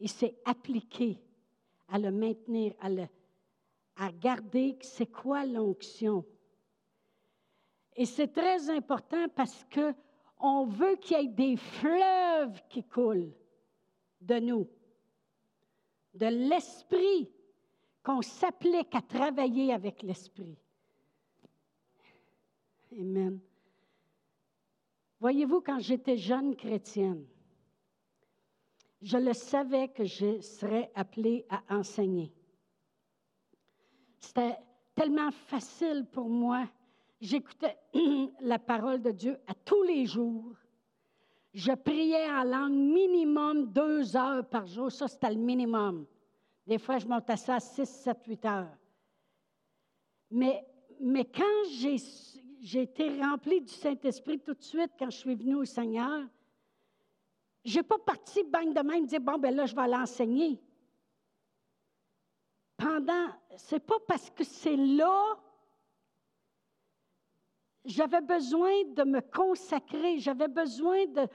Il 0.00 0.08
s'est 0.08 0.38
appliqué 0.46 1.20
à 1.88 1.98
le 1.98 2.10
maintenir, 2.10 2.72
à, 2.80 2.88
le, 2.88 3.06
à 3.96 4.10
garder 4.10 4.78
c'est 4.80 5.12
quoi 5.12 5.44
l'onction. 5.44 6.24
Et 7.94 8.06
c'est 8.06 8.32
très 8.32 8.70
important 8.70 9.26
parce 9.34 9.66
que 9.68 9.94
on 10.38 10.66
veut 10.66 10.96
qu'il 10.96 11.18
y 11.18 11.24
ait 11.24 11.28
des 11.28 11.56
fleuves 11.56 12.60
qui 12.68 12.84
coulent 12.84 13.32
de 14.20 14.38
nous, 14.38 14.68
de 16.14 16.26
l'esprit, 16.26 17.30
qu'on 18.02 18.22
s'applique 18.22 18.94
à 18.94 19.02
travailler 19.02 19.72
avec 19.72 20.02
l'esprit. 20.02 20.56
Amen. 22.92 23.40
Voyez-vous, 25.18 25.60
quand 25.60 25.80
j'étais 25.80 26.16
jeune 26.16 26.54
chrétienne, 26.54 27.26
je 29.02 29.18
le 29.18 29.32
savais 29.32 29.88
que 29.88 30.04
je 30.04 30.40
serais 30.40 30.90
appelée 30.94 31.46
à 31.48 31.62
enseigner. 31.68 32.32
C'était 34.20 34.58
tellement 34.94 35.30
facile 35.30 36.06
pour 36.12 36.28
moi 36.28 36.68
J'écoutais 37.20 37.76
la 38.40 38.58
parole 38.58 39.00
de 39.00 39.10
Dieu 39.10 39.38
à 39.46 39.54
tous 39.54 39.82
les 39.82 40.06
jours. 40.06 40.52
Je 41.54 41.72
priais 41.72 42.30
en 42.30 42.44
langue 42.44 42.74
minimum 42.74 43.72
deux 43.72 44.16
heures 44.16 44.46
par 44.46 44.66
jour. 44.66 44.92
Ça, 44.92 45.08
c'était 45.08 45.30
le 45.30 45.40
minimum. 45.40 46.06
Des 46.66 46.78
fois, 46.78 46.98
je 46.98 47.06
montais 47.06 47.36
ça 47.36 47.54
à 47.54 47.60
six, 47.60 47.86
sept, 47.86 48.18
huit 48.26 48.44
heures. 48.44 48.76
Mais, 50.30 50.66
mais 51.00 51.24
quand 51.24 51.64
j'ai, 51.70 51.96
j'ai 52.60 52.82
été 52.82 53.20
remplie 53.22 53.62
du 53.62 53.72
Saint-Esprit 53.72 54.40
tout 54.40 54.54
de 54.54 54.62
suite, 54.62 54.90
quand 54.98 55.08
je 55.08 55.16
suis 55.16 55.34
venue 55.34 55.54
au 55.54 55.64
Seigneur, 55.64 56.26
je 57.64 57.76
n'ai 57.76 57.82
pas 57.82 57.98
parti 57.98 58.42
bang 58.44 58.74
de 58.74 58.80
même 58.82 59.06
dire, 59.06 59.20
bon, 59.20 59.38
ben 59.38 59.54
là, 59.54 59.64
je 59.64 59.74
vais 59.74 59.88
l'enseigner. 59.88 60.60
Pendant, 62.76 63.28
c'est 63.56 63.80
pas 63.80 63.98
parce 64.06 64.28
que 64.30 64.44
c'est 64.44 64.76
là 64.76 65.38
j'avais 67.86 68.20
besoin 68.20 68.84
de 68.94 69.04
me 69.04 69.20
consacrer, 69.20 70.18
j'avais 70.18 70.48
besoin 70.48 71.06
de... 71.06 71.28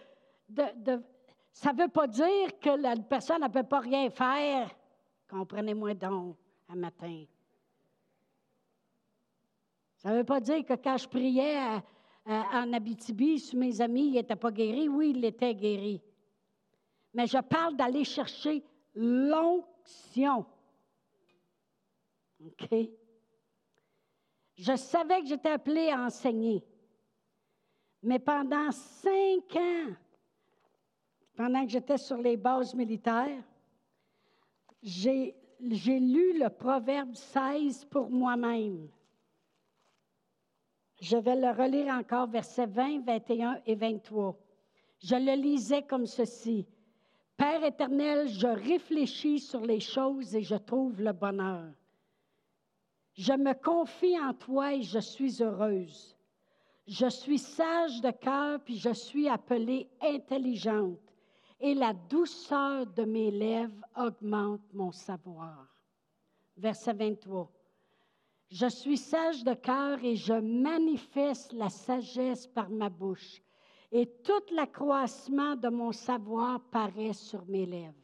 ça 1.52 1.74
ne 1.74 1.82
veut 1.82 1.88
pas 1.90 2.08
dire 2.08 2.60
que 2.60 2.70
la 2.70 2.96
personne 2.98 3.42
ne 3.42 3.48
peut 3.48 3.64
pas 3.64 3.80
rien 3.80 4.10
faire. 4.10 4.70
Comprenez-moi 5.30 5.94
donc, 5.94 6.38
un 6.70 6.76
matin. 6.76 7.26
Ça 9.96 10.12
ne 10.12 10.18
veut 10.18 10.24
pas 10.24 10.40
dire 10.40 10.66
que 10.66 10.74
quand 10.74 10.98
je 10.98 11.08
priais 11.08 11.58
en 12.26 12.74
Abitibi 12.74 13.40
sur 13.40 13.58
mes 13.58 13.80
amis, 13.82 14.08
il 14.08 14.14
n'était 14.14 14.36
pas 14.36 14.52
guéri. 14.52 14.90
Oui, 14.90 15.14
il 15.16 15.24
était 15.24 15.56
guéri. 15.56 16.02
Mais 17.14 17.28
je 17.28 17.38
parle 17.38 17.76
d'aller 17.76 18.04
chercher 18.04 18.64
l'onction. 18.94 20.46
OK? 22.44 22.70
Je 24.62 24.76
savais 24.76 25.22
que 25.22 25.26
j'étais 25.26 25.50
appelée 25.50 25.90
à 25.90 26.02
enseigner. 26.02 26.64
Mais 28.04 28.20
pendant 28.20 28.70
cinq 28.72 29.56
ans, 29.56 29.96
pendant 31.36 31.66
que 31.66 31.72
j'étais 31.72 31.98
sur 31.98 32.18
les 32.18 32.38
bases 32.38 32.76
militaires, 32.76 33.44
j'ai 34.84 35.34
lu 35.60 36.38
le 36.38 36.48
Proverbe 36.50 37.16
16 37.16 37.86
pour 37.86 38.12
moi-même. 38.12 38.88
Je 41.00 41.18
vais 41.18 41.38
le 41.38 41.50
relire 41.50 41.96
encore, 41.96 42.28
versets 42.28 42.68
20, 42.68 43.04
21 43.04 43.62
et 43.66 43.74
23. 43.74 44.38
Je 45.00 45.16
le 45.16 45.42
lisais 45.42 45.82
comme 45.82 46.06
ceci. 46.06 46.68
Père 47.36 47.64
éternel, 47.64 48.28
je 48.30 48.46
réfléchis 48.46 49.40
sur 49.40 49.66
les 49.66 49.80
choses 49.80 50.36
et 50.36 50.44
je 50.44 50.54
trouve 50.54 51.02
le 51.02 51.14
bonheur. 51.14 51.72
Je 53.14 53.34
me 53.34 53.54
confie 53.54 54.20
en 54.20 54.34
toi 54.34 54.74
et 54.74 54.84
je 54.84 55.00
suis 55.00 55.44
heureuse. 55.44 56.16
Je 56.88 57.10
suis 57.10 57.38
sage 57.38 58.02
de 58.02 58.12
cœur, 58.12 58.60
puis 58.64 58.78
je 58.78 58.94
suis 58.94 59.28
appelée 59.28 59.90
intelligente. 60.02 61.00
Et 61.60 61.76
la 61.76 61.94
douceur 61.94 62.88
de 62.88 63.04
mes 63.04 63.30
lèvres 63.30 63.86
augmente 63.96 64.74
mon 64.74 64.92
savoir. 64.92 65.68
Verset 66.58 66.94
23. 66.94 67.52
Je 68.50 68.68
suis 68.68 68.98
sage 68.98 69.44
de 69.44 69.54
cœur 69.54 70.04
et 70.04 70.16
je 70.16 70.34
manifeste 70.34 71.54
la 71.54 71.70
sagesse 71.70 72.48
par 72.48 72.70
ma 72.70 72.90
bouche. 72.90 73.42
Et 73.92 74.08
tout 74.24 74.54
l'accroissement 74.54 75.56
de 75.56 75.70
mon 75.70 75.92
savoir 75.92 76.60
paraît 76.72 77.14
sur 77.14 77.46
mes 77.46 77.66
lèvres. 77.66 78.01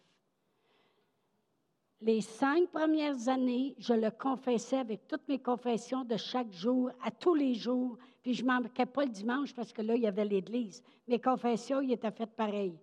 Les 2.01 2.21
cinq 2.21 2.69
premières 2.69 3.27
années, 3.27 3.73
je 3.79 3.93
le 3.93 4.11
confessais 4.11 4.77
avec 4.77 5.07
toutes 5.07 5.27
mes 5.27 5.39
confessions 5.39 6.03
de 6.03 6.15
chaque 6.15 6.51
jour, 6.51 6.91
à 7.03 7.09
tous 7.09 7.33
les 7.33 7.55
jours, 7.55 7.97
puis 8.21 8.35
je 8.35 8.43
ne 8.43 8.47
manquais 8.47 8.85
pas 8.85 9.05
le 9.05 9.11
dimanche 9.11 9.53
parce 9.53 9.73
que 9.73 9.81
là, 9.81 9.95
il 9.95 10.03
y 10.03 10.07
avait 10.07 10.25
l'Église. 10.25 10.83
Mes 11.07 11.19
confessions, 11.19 11.81
ils 11.81 11.93
étaient 11.93 12.11
faites 12.11 12.35
pareil. 12.35 12.77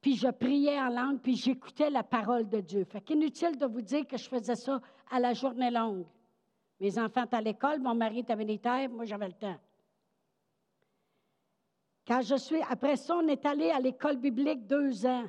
Puis 0.00 0.16
je 0.16 0.28
priais 0.28 0.78
en 0.78 0.90
langue, 0.90 1.20
puis 1.20 1.34
j'écoutais 1.34 1.90
la 1.90 2.04
parole 2.04 2.48
de 2.48 2.60
Dieu. 2.60 2.84
Fait 2.84 3.00
qu'inutile 3.00 3.58
de 3.58 3.66
vous 3.66 3.80
dire 3.80 4.06
que 4.06 4.16
je 4.16 4.28
faisais 4.28 4.54
ça 4.54 4.80
à 5.10 5.18
la 5.18 5.32
journée 5.32 5.70
longue. 5.70 6.06
Mes 6.78 6.98
enfants 6.98 7.24
étaient 7.24 7.36
à 7.36 7.40
l'école, 7.40 7.80
mon 7.80 7.94
mari 7.94 8.20
était 8.20 8.36
militaire, 8.36 8.88
moi 8.90 9.06
j'avais 9.06 9.28
le 9.28 9.32
temps. 9.32 9.58
Quand 12.06 12.20
je 12.20 12.36
suis, 12.36 12.60
après 12.68 12.96
ça, 12.96 13.16
on 13.16 13.26
est 13.26 13.44
allé 13.44 13.70
à 13.70 13.80
l'école 13.80 14.18
biblique 14.18 14.66
deux 14.66 15.06
ans. 15.06 15.24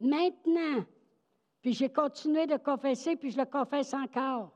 Maintenant, 0.00 0.84
puis 1.62 1.72
j'ai 1.72 1.88
continué 1.88 2.46
de 2.46 2.56
confesser, 2.56 3.16
puis 3.16 3.30
je 3.30 3.38
le 3.38 3.46
confesse 3.46 3.94
encore. 3.94 4.50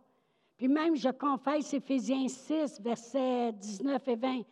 Puis 0.56 0.68
même, 0.68 0.96
je 0.96 1.08
confesse 1.08 1.72
Éphésiens 1.72 2.28
6, 2.28 2.80
versets 2.80 3.52
19 3.52 4.08
et 4.08 4.16
20. 4.16 4.42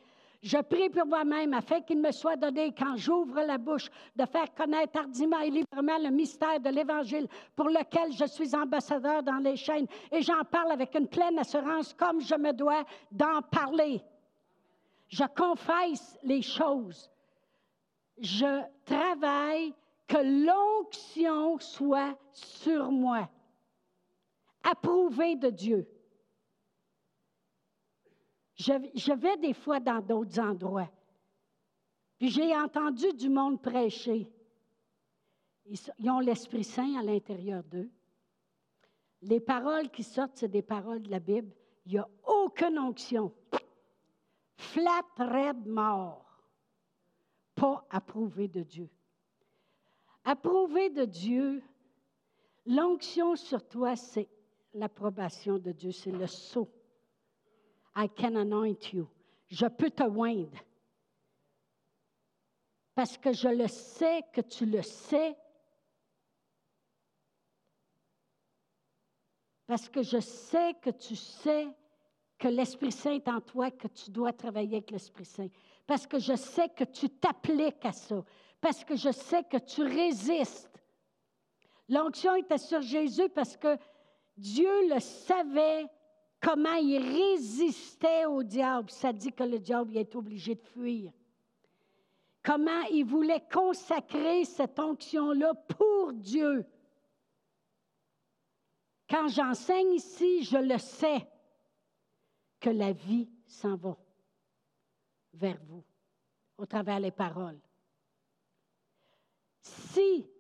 Je 0.43 0.59
prie 0.59 0.89
pour 0.89 1.07
moi-même 1.07 1.55
afin 1.55 1.81
qu'il 1.81 2.01
me 2.01 2.13
soit 2.13 2.37
donné, 2.37 2.73
quand 2.73 2.97
j'ouvre 2.97 3.41
la 3.43 3.59
bouche, 3.59 3.91
de 4.15 4.25
faire 4.27 4.55
connaître 4.55 4.99
hardiment 4.99 5.41
et 5.41 5.51
librement 5.51 5.99
le 5.99 6.11
mystère 6.11 6.61
de 6.61 6.71
l'Évangile 6.71 7.27
pour 7.57 7.69
lequel 7.69 8.13
je 8.13 8.27
suis 8.27 8.55
ambassadeur 8.55 9.25
dans 9.25 9.39
les 9.39 9.57
chaînes. 9.57 9.89
Et 10.13 10.23
j'en 10.23 10.45
parle 10.45 10.71
avec 10.71 10.95
une 10.95 11.09
pleine 11.09 11.39
assurance 11.39 11.93
comme 11.95 12.21
je 12.21 12.37
me 12.37 12.53
dois 12.53 12.85
d'en 13.11 13.43
parler. 13.43 14.01
Je 15.09 15.25
confesse 15.37 16.17
les 16.23 16.43
choses. 16.43 17.11
Je 18.19 18.63
travaille 18.85 19.75
que 20.07 20.19
l'onction 20.19 21.59
soit 21.59 22.17
sur 22.33 22.91
moi, 22.91 23.29
approuvée 24.63 25.37
de 25.37 25.51
Dieu. 25.51 25.89
Je, 28.55 29.13
vais 29.13 29.37
des 29.37 29.53
fois 29.53 29.81
dans 29.81 30.01
d'autres 30.01 30.41
endroits, 30.41 30.91
puis 32.19 32.31
j'ai 32.31 32.57
entendu 32.57 33.13
du 33.13 33.29
monde 33.29 33.61
prêcher. 33.61 34.31
Ils, 35.67 36.11
ont 36.11 36.21
l'Esprit 36.21 36.65
Saint 36.65 36.99
à 36.99 37.03
l'intérieur 37.03 37.63
d'eux. 37.65 37.91
Les 39.23 39.41
paroles 39.41 39.91
qui 39.91 40.03
sortent, 40.03 40.37
c'est 40.37 40.49
des 40.49 40.63
paroles 40.63 41.03
de 41.03 41.11
la 41.11 41.19
Bible. 41.19 41.53
Il 41.85 41.93
n'y 41.93 41.99
a 41.99 42.09
aucune 42.25 42.79
onction. 42.79 43.33
Flat, 44.57 45.05
raide, 45.19 45.67
mort. 45.67 46.25
Pas 47.55 47.85
approuvée 47.91 48.49
de 48.49 48.63
Dieu. 48.63 48.89
Approuvé 50.29 50.91
de 50.91 51.05
Dieu, 51.05 51.63
l'onction 52.67 53.37
sur 53.37 53.65
toi, 53.69 53.95
c'est 53.95 54.29
l'approbation 54.75 55.57
de 55.57 55.71
Dieu, 55.71 55.93
c'est 55.93 56.11
le 56.11 56.27
sceau. 56.27 56.69
I 57.95 58.09
can 58.09 58.35
anoint 58.35 58.93
you. 58.93 59.09
Je 59.47 59.67
peux 59.67 59.89
te 59.89 60.03
oindre. 60.03 60.59
Parce 62.97 63.17
que 63.17 63.33
je 63.33 63.47
le 63.47 63.69
sais 63.69 64.25
que 64.33 64.41
tu 64.41 64.67
le 64.67 64.83
sais. 64.83 65.37
Parce 69.69 69.89
que 69.89 70.03
je 70.03 70.19
sais 70.19 70.75
que 70.83 70.91
tu 70.91 71.15
sais 71.15 71.69
que 72.37 72.49
l'Esprit 72.49 72.91
Saint 72.91 73.13
est 73.13 73.29
en 73.29 73.41
toi, 73.41 73.71
que 73.71 73.87
tu 73.87 74.11
dois 74.11 74.33
travailler 74.33 74.79
avec 74.79 74.91
l'Esprit 74.91 75.25
Saint. 75.25 75.49
Parce 75.87 76.05
que 76.05 76.19
je 76.19 76.35
sais 76.35 76.69
que 76.71 76.83
tu 76.83 77.09
t'appliques 77.11 77.85
à 77.85 77.93
ça 77.93 78.25
parce 78.67 78.85
que 78.85 78.97
je 78.97 79.13
sais 79.13 79.45
que 79.45 79.59
tu 79.59 79.81
résistes. 79.85 80.83
L'onction 81.89 82.35
était 82.35 82.59
sur 82.59 82.83
Jésus 82.83 83.29
parce 83.29 83.57
que 83.57 83.79
Dieu 84.37 84.89
le 84.93 84.99
savait 84.99 85.87
comment 86.41 86.75
il 86.75 86.99
résistait 86.99 88.25
au 88.25 88.43
diable. 88.43 88.91
Ça 88.91 89.13
dit 89.13 89.31
que 89.31 89.45
le 89.45 89.61
diable 89.61 89.97
est 89.97 90.17
obligé 90.17 90.57
de 90.57 90.65
fuir. 90.65 91.13
Comment 92.43 92.83
il 92.91 93.05
voulait 93.05 93.45
consacrer 93.53 94.45
cette 94.45 94.81
onction-là 94.81 95.55
pour 95.55 96.13
Dieu. 96.15 96.67
Quand 99.09 99.29
j'enseigne 99.29 99.93
ici, 99.93 100.43
je 100.43 100.59
le 100.59 100.79
sais 100.79 101.25
que 102.59 102.71
la 102.71 102.91
vie 102.91 103.31
s'en 103.47 103.77
va 103.77 103.97
vers 105.35 105.63
vous 105.69 105.85
au 106.59 106.67
travers 106.67 107.01
des 107.01 107.13
paroles. 107.13 107.61
Si 109.67 110.31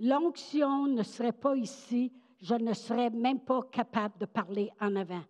l'onction 0.00 0.86
ne 0.86 1.02
serait 1.02 1.32
pas 1.32 1.56
ici, 1.56 2.12
je 2.40 2.54
ne 2.54 2.74
serais 2.74 3.10
même 3.10 3.40
pas 3.40 3.62
capable 3.62 4.18
de 4.18 4.26
parler 4.26 4.70
en 4.80 4.96
avant. 4.96 5.22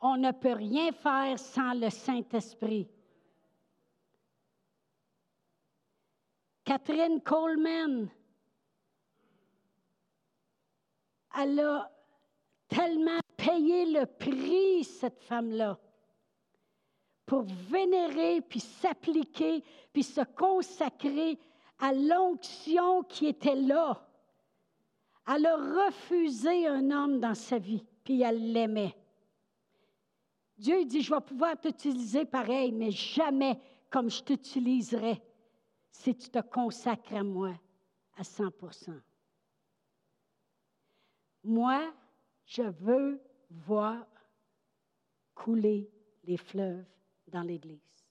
On 0.00 0.16
ne 0.16 0.32
peut 0.32 0.52
rien 0.52 0.92
faire 0.92 1.38
sans 1.38 1.74
le 1.74 1.90
Saint-Esprit. 1.90 2.88
Catherine 6.64 7.20
Coleman, 7.20 8.08
elle 11.38 11.60
a 11.60 11.90
tellement 12.68 13.20
payé 13.36 13.86
le 13.86 14.06
prix, 14.06 14.84
cette 14.84 15.20
femme-là, 15.22 15.78
pour 17.26 17.42
vénérer, 17.42 18.40
puis 18.40 18.60
s'appliquer, 18.60 19.62
puis 19.92 20.02
se 20.02 20.22
consacrer 20.22 21.38
à 21.84 21.92
l'onction 21.92 23.02
qui 23.02 23.26
était 23.26 23.54
là. 23.54 24.08
Elle 25.28 25.44
a 25.44 25.56
refusé 25.86 26.66
un 26.66 26.90
homme 26.90 27.20
dans 27.20 27.34
sa 27.34 27.58
vie, 27.58 27.84
puis 28.02 28.22
elle 28.22 28.52
l'aimait. 28.52 28.96
Dieu 30.56 30.86
dit, 30.86 31.02
je 31.02 31.14
vais 31.14 31.20
pouvoir 31.20 31.60
t'utiliser 31.60 32.24
pareil, 32.24 32.72
mais 32.72 32.90
jamais 32.90 33.60
comme 33.90 34.08
je 34.08 34.22
t'utiliserai 34.22 35.20
si 35.90 36.14
tu 36.14 36.30
te 36.30 36.40
consacres 36.40 37.14
à 37.14 37.22
moi 37.22 37.52
à 38.16 38.22
100% 38.22 38.98
Moi, 41.44 41.92
je 42.46 42.62
veux 42.62 43.20
voir 43.50 44.06
couler 45.34 45.90
les 46.24 46.38
fleuves 46.38 46.86
dans 47.28 47.42
l'Église. 47.42 48.03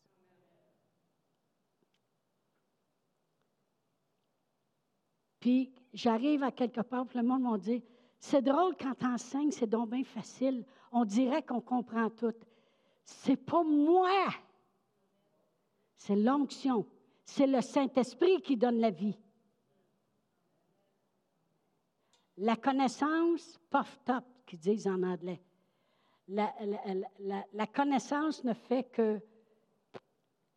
Puis 5.44 5.70
j'arrive 5.94 6.42
à 6.42 6.54
quelque 6.54 6.80
part, 6.80 7.06
puis 7.06 7.20
le 7.20 7.26
monde 7.26 7.42
m'a 7.42 7.58
dit 7.58 7.84
C'est 8.18 8.42
drôle 8.42 8.78
quand 8.80 8.96
tu 8.96 9.06
enseignes, 9.06 9.52
c'est 9.52 9.68
donc 9.68 9.90
bien 9.90 10.06
facile. 10.06 10.64
On 10.90 11.04
dirait 11.04 11.44
qu'on 11.44 11.60
comprend 11.60 12.10
tout. 12.10 12.34
C'est 13.04 13.36
pas 13.36 13.62
moi. 13.62 14.30
C'est 15.98 16.16
l'onction. 16.16 16.88
C'est 17.26 17.46
le 17.46 17.60
Saint-Esprit 17.60 18.42
qui 18.42 18.56
donne 18.56 18.80
la 18.80 18.90
vie. 18.90 19.20
La 22.38 22.56
connaissance, 22.56 23.60
puff 23.70 24.00
top, 24.06 24.24
qu'ils 24.46 24.60
disent 24.60 24.88
en 24.88 25.04
anglais. 25.04 25.44
La, 26.30 26.56
la, 27.52 27.68
connaissance 27.68 28.46
ne 28.46 28.54
fait 28.54 28.86
que 28.86 29.20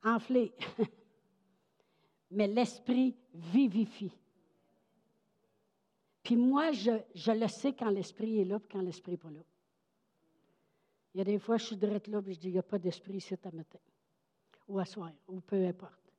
enfler, 0.05 0.55
mais 2.31 2.47
l'esprit 2.47 3.17
vivifie. 3.35 4.13
Puis 6.27 6.35
moi, 6.35 6.73
je, 6.73 6.91
le 7.31 7.47
sais 7.47 7.73
quand 7.73 7.89
l'esprit 7.89 8.41
est 8.41 8.45
là, 8.45 8.59
puis 8.59 8.69
quand 8.69 8.81
l'esprit 8.81 9.13
n'est 9.13 9.17
pas 9.17 9.31
là. 9.31 9.45
Il 11.15 11.19
y 11.19 11.21
a 11.21 11.25
des 11.25 11.39
fois, 11.39 11.57
je 11.57 11.67
suis 11.67 11.77
direct 11.77 12.09
là, 12.09 12.21
puis 12.21 12.35
je 12.35 12.41
dis, 12.41 12.49
il 12.49 12.55
n'y 12.55 12.59
a 12.59 12.65
pas 12.65 12.81
d'esprit 12.81 13.19
ici 13.19 13.35
à 13.35 13.51
matin, 13.53 13.79
ou 14.67 14.81
à 14.81 14.85
soir, 14.85 15.13
ou 15.29 15.41
peu 15.41 15.65
importe. 15.65 16.13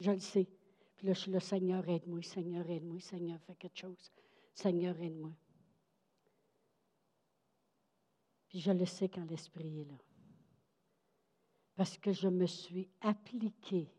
Je 0.00 0.10
le 0.10 0.20
sais. 0.20 0.48
Puis 0.96 1.06
là, 1.06 1.12
je 1.12 1.20
suis 1.20 1.30
là, 1.30 1.38
Seigneur, 1.38 1.86
aide-moi, 1.86 2.22
Seigneur, 2.22 2.66
aide-moi, 2.70 2.98
Seigneur, 3.00 3.38
fais 3.42 3.54
quelque 3.56 3.76
chose. 3.76 4.10
Seigneur, 4.54 4.98
aide-moi. 4.98 5.32
Puis 8.48 8.58
je 8.58 8.72
le 8.72 8.86
sais 8.86 9.10
quand 9.10 9.28
l'esprit 9.28 9.82
est 9.82 9.84
là. 9.84 9.98
Parce 11.74 11.98
que 11.98 12.10
je 12.10 12.28
me 12.28 12.46
suis 12.46 12.88
appliquée 13.02 13.92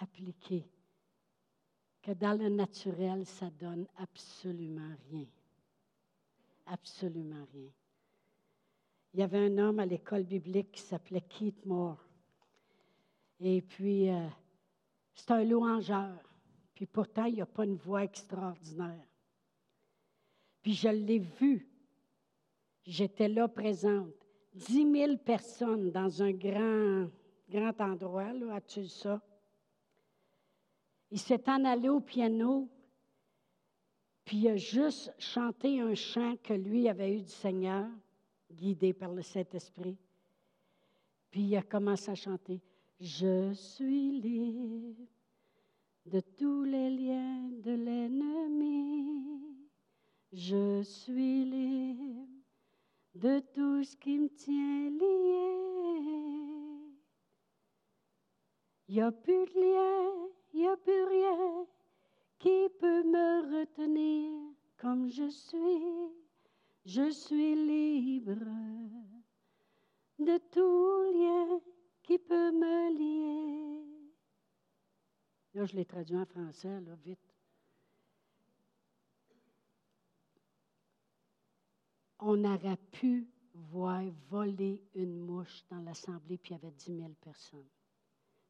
appliqué 0.00 0.70
que 2.02 2.12
dans 2.12 2.38
le 2.38 2.48
naturel, 2.48 3.26
ça 3.26 3.50
donne 3.50 3.86
absolument 3.98 4.94
rien. 5.10 5.26
Absolument 6.66 7.46
rien. 7.52 7.70
Il 9.12 9.20
y 9.20 9.22
avait 9.22 9.46
un 9.46 9.58
homme 9.58 9.80
à 9.80 9.86
l'école 9.86 10.22
biblique 10.22 10.72
qui 10.72 10.80
s'appelait 10.80 11.22
Keith 11.22 11.66
Moore. 11.66 12.02
Et 13.40 13.60
puis, 13.60 14.08
euh, 14.08 14.26
c'est 15.14 15.30
un 15.32 15.44
louangeur. 15.44 16.16
Puis 16.74 16.86
pourtant, 16.86 17.24
il 17.24 17.36
n'a 17.36 17.46
pas 17.46 17.64
une 17.64 17.76
voix 17.76 18.04
extraordinaire. 18.04 19.06
Puis 20.62 20.74
je 20.74 20.88
l'ai 20.88 21.18
vu. 21.18 21.68
J'étais 22.84 23.28
là 23.28 23.48
présente. 23.48 24.14
Dix 24.54 24.84
mille 24.84 25.18
personnes 25.18 25.90
dans 25.90 26.22
un 26.22 26.32
grand, 26.32 27.08
grand 27.48 27.80
endroit, 27.80 28.32
là, 28.32 28.54
à 28.54 28.60
Tulsa. 28.60 29.20
Il 31.10 31.18
s'est 31.18 31.48
en 31.48 31.64
allé 31.64 31.88
au 31.88 32.00
piano, 32.00 32.68
puis 34.24 34.38
il 34.38 34.48
a 34.48 34.56
juste 34.56 35.12
chanté 35.18 35.80
un 35.80 35.94
chant 35.94 36.36
que 36.42 36.54
lui 36.54 36.88
avait 36.88 37.16
eu 37.16 37.22
du 37.22 37.30
Seigneur, 37.30 37.88
guidé 38.52 38.92
par 38.92 39.12
le 39.12 39.22
Saint-Esprit. 39.22 39.96
Puis 41.30 41.42
il 41.42 41.56
a 41.56 41.62
commencé 41.62 42.10
à 42.10 42.14
chanter 42.14 42.60
Je 43.00 43.52
suis 43.52 44.20
libre 44.20 45.04
de 46.06 46.20
tous 46.20 46.64
les 46.64 46.90
liens 46.90 47.50
de 47.62 47.72
l'ennemi. 47.72 49.20
Je 50.32 50.82
suis 50.82 51.44
libre 51.44 52.28
de 53.14 53.40
tout 53.52 53.82
ce 53.82 53.96
qui 53.96 54.18
me 54.18 54.28
tient 54.28 54.90
lié. 54.90 55.60
Il 58.88 58.94
n'y 58.94 59.02
a 59.02 59.12
plus 59.12 59.44
de 59.46 59.60
lien, 59.60 60.28
il 60.52 60.60
n'y 60.60 60.68
a 60.68 60.76
plus 60.76 61.04
rien 61.04 61.66
qui 62.38 62.68
peut 62.80 63.02
me 63.04 63.60
retenir 63.60 64.54
comme 64.76 65.08
je 65.08 65.28
suis. 65.28 66.20
Je 66.84 67.10
suis 67.10 67.54
libre 67.54 68.44
de 70.18 70.38
tout 70.50 71.12
lien 71.12 71.60
qui 72.02 72.18
peut 72.18 72.50
me 72.50 72.90
lier. 72.96 73.86
Là, 75.54 75.64
je 75.66 75.76
l'ai 75.76 75.84
traduit 75.84 76.16
en 76.16 76.24
français, 76.24 76.80
là, 76.80 76.94
vite. 76.96 77.18
On 82.20 82.44
aurait 82.44 82.76
pu 82.92 83.28
voir 83.54 84.02
voler 84.28 84.82
une 84.94 85.18
mouche 85.18 85.64
dans 85.70 85.80
l'assemblée, 85.80 86.38
puis 86.38 86.54
il 86.54 86.56
y 86.56 86.60
avait 86.60 86.70
dix 86.72 86.92
mille 86.92 87.14
personnes. 87.14 87.68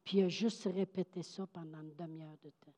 Puis 0.03 0.17
il 0.17 0.23
a 0.23 0.29
juste 0.29 0.63
répété 0.63 1.23
ça 1.23 1.45
pendant 1.47 1.81
une 1.81 1.95
demi-heure 1.95 2.37
de 2.43 2.49
temps. 2.49 2.73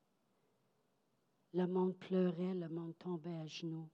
Le 1.54 1.68
monde 1.68 1.96
pleurait, 1.98 2.54
le 2.56 2.68
monde 2.68 2.98
tombait 2.98 3.36
à 3.36 3.46
genoux. 3.46 3.90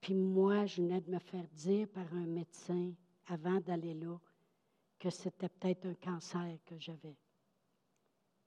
Puis 0.00 0.14
moi, 0.14 0.64
je 0.64 0.80
venais 0.80 1.00
de 1.00 1.10
me 1.10 1.18
faire 1.18 1.46
dire 1.48 1.88
par 1.88 2.12
un 2.14 2.26
médecin, 2.26 2.94
avant 3.26 3.60
d'aller 3.60 3.94
là, 3.94 4.18
que 4.98 5.10
c'était 5.10 5.48
peut-être 5.48 5.86
un 5.86 5.94
cancer 5.94 6.58
que 6.64 6.78
j'avais. 6.78 7.16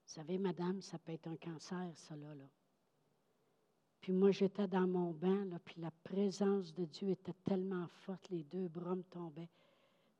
Vous 0.06 0.13
savez, 0.13 0.38
madame, 0.38 0.82
ça 0.82 0.99
peut 0.99 1.13
être 1.13 1.28
un 1.28 1.38
cancer, 1.38 1.91
ça 1.95 2.15
là. 2.15 2.34
Puis 4.02 4.12
moi, 4.12 4.32
j'étais 4.32 4.67
dans 4.67 4.88
mon 4.88 5.12
bain, 5.12 5.45
là, 5.45 5.60
puis 5.60 5.80
la 5.80 5.91
présence 6.04 6.73
de 6.73 6.86
Dieu 6.86 7.10
était 7.10 7.36
tellement 7.45 7.88
forte, 7.88 8.30
les 8.30 8.43
deux 8.43 8.67
bras 8.67 8.95
me 8.95 9.04
tombaient. 9.04 9.49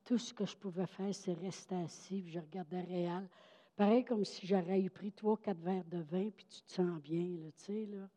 Tout 0.04 0.18
ce 0.18 0.34
que 0.34 0.44
je 0.44 0.56
pouvais 0.56 0.86
faire, 0.86 1.14
c'est 1.14 1.32
rester 1.32 1.76
assis, 1.76 2.20
puis 2.20 2.32
je 2.32 2.38
regardais 2.38 2.82
réel. 2.82 3.28
Pareil 3.74 4.04
comme 4.04 4.24
si 4.24 4.46
j'aurais 4.46 4.80
eu 4.80 4.90
pris 4.90 5.12
trois, 5.12 5.36
quatre 5.36 5.60
verres 5.60 5.84
de 5.84 5.98
vin, 5.98 6.30
puis 6.30 6.44
tu 6.44 6.62
te 6.62 6.72
sens 6.72 7.00
bien, 7.00 7.36
là, 7.38 7.50
tu 7.56 7.64
sais, 7.64 7.86
là. 7.86 8.08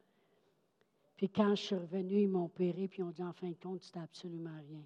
Puis 1.15 1.29
quand 1.29 1.55
je 1.55 1.61
suis 1.63 1.75
revenue, 1.75 2.21
ils 2.21 2.29
m'ont 2.29 2.45
opéré, 2.45 2.87
puis 2.87 2.99
ils 2.99 3.03
ont 3.03 3.11
dit, 3.11 3.23
en 3.23 3.33
fin 3.33 3.49
de 3.49 3.55
compte, 3.55 3.83
c'était 3.83 3.99
absolument 3.99 4.55
rien. 4.67 4.83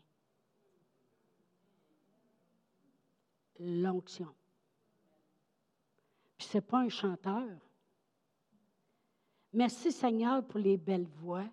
L'onction. 3.60 4.34
Puis 6.38 6.48
c'est 6.50 6.62
pas 6.62 6.80
un 6.80 6.90
chanteur. 6.90 7.50
Merci 9.54 9.92
Seigneur 9.92 10.48
pour 10.48 10.60
les 10.60 10.78
belles 10.78 11.06
voix. 11.06 11.46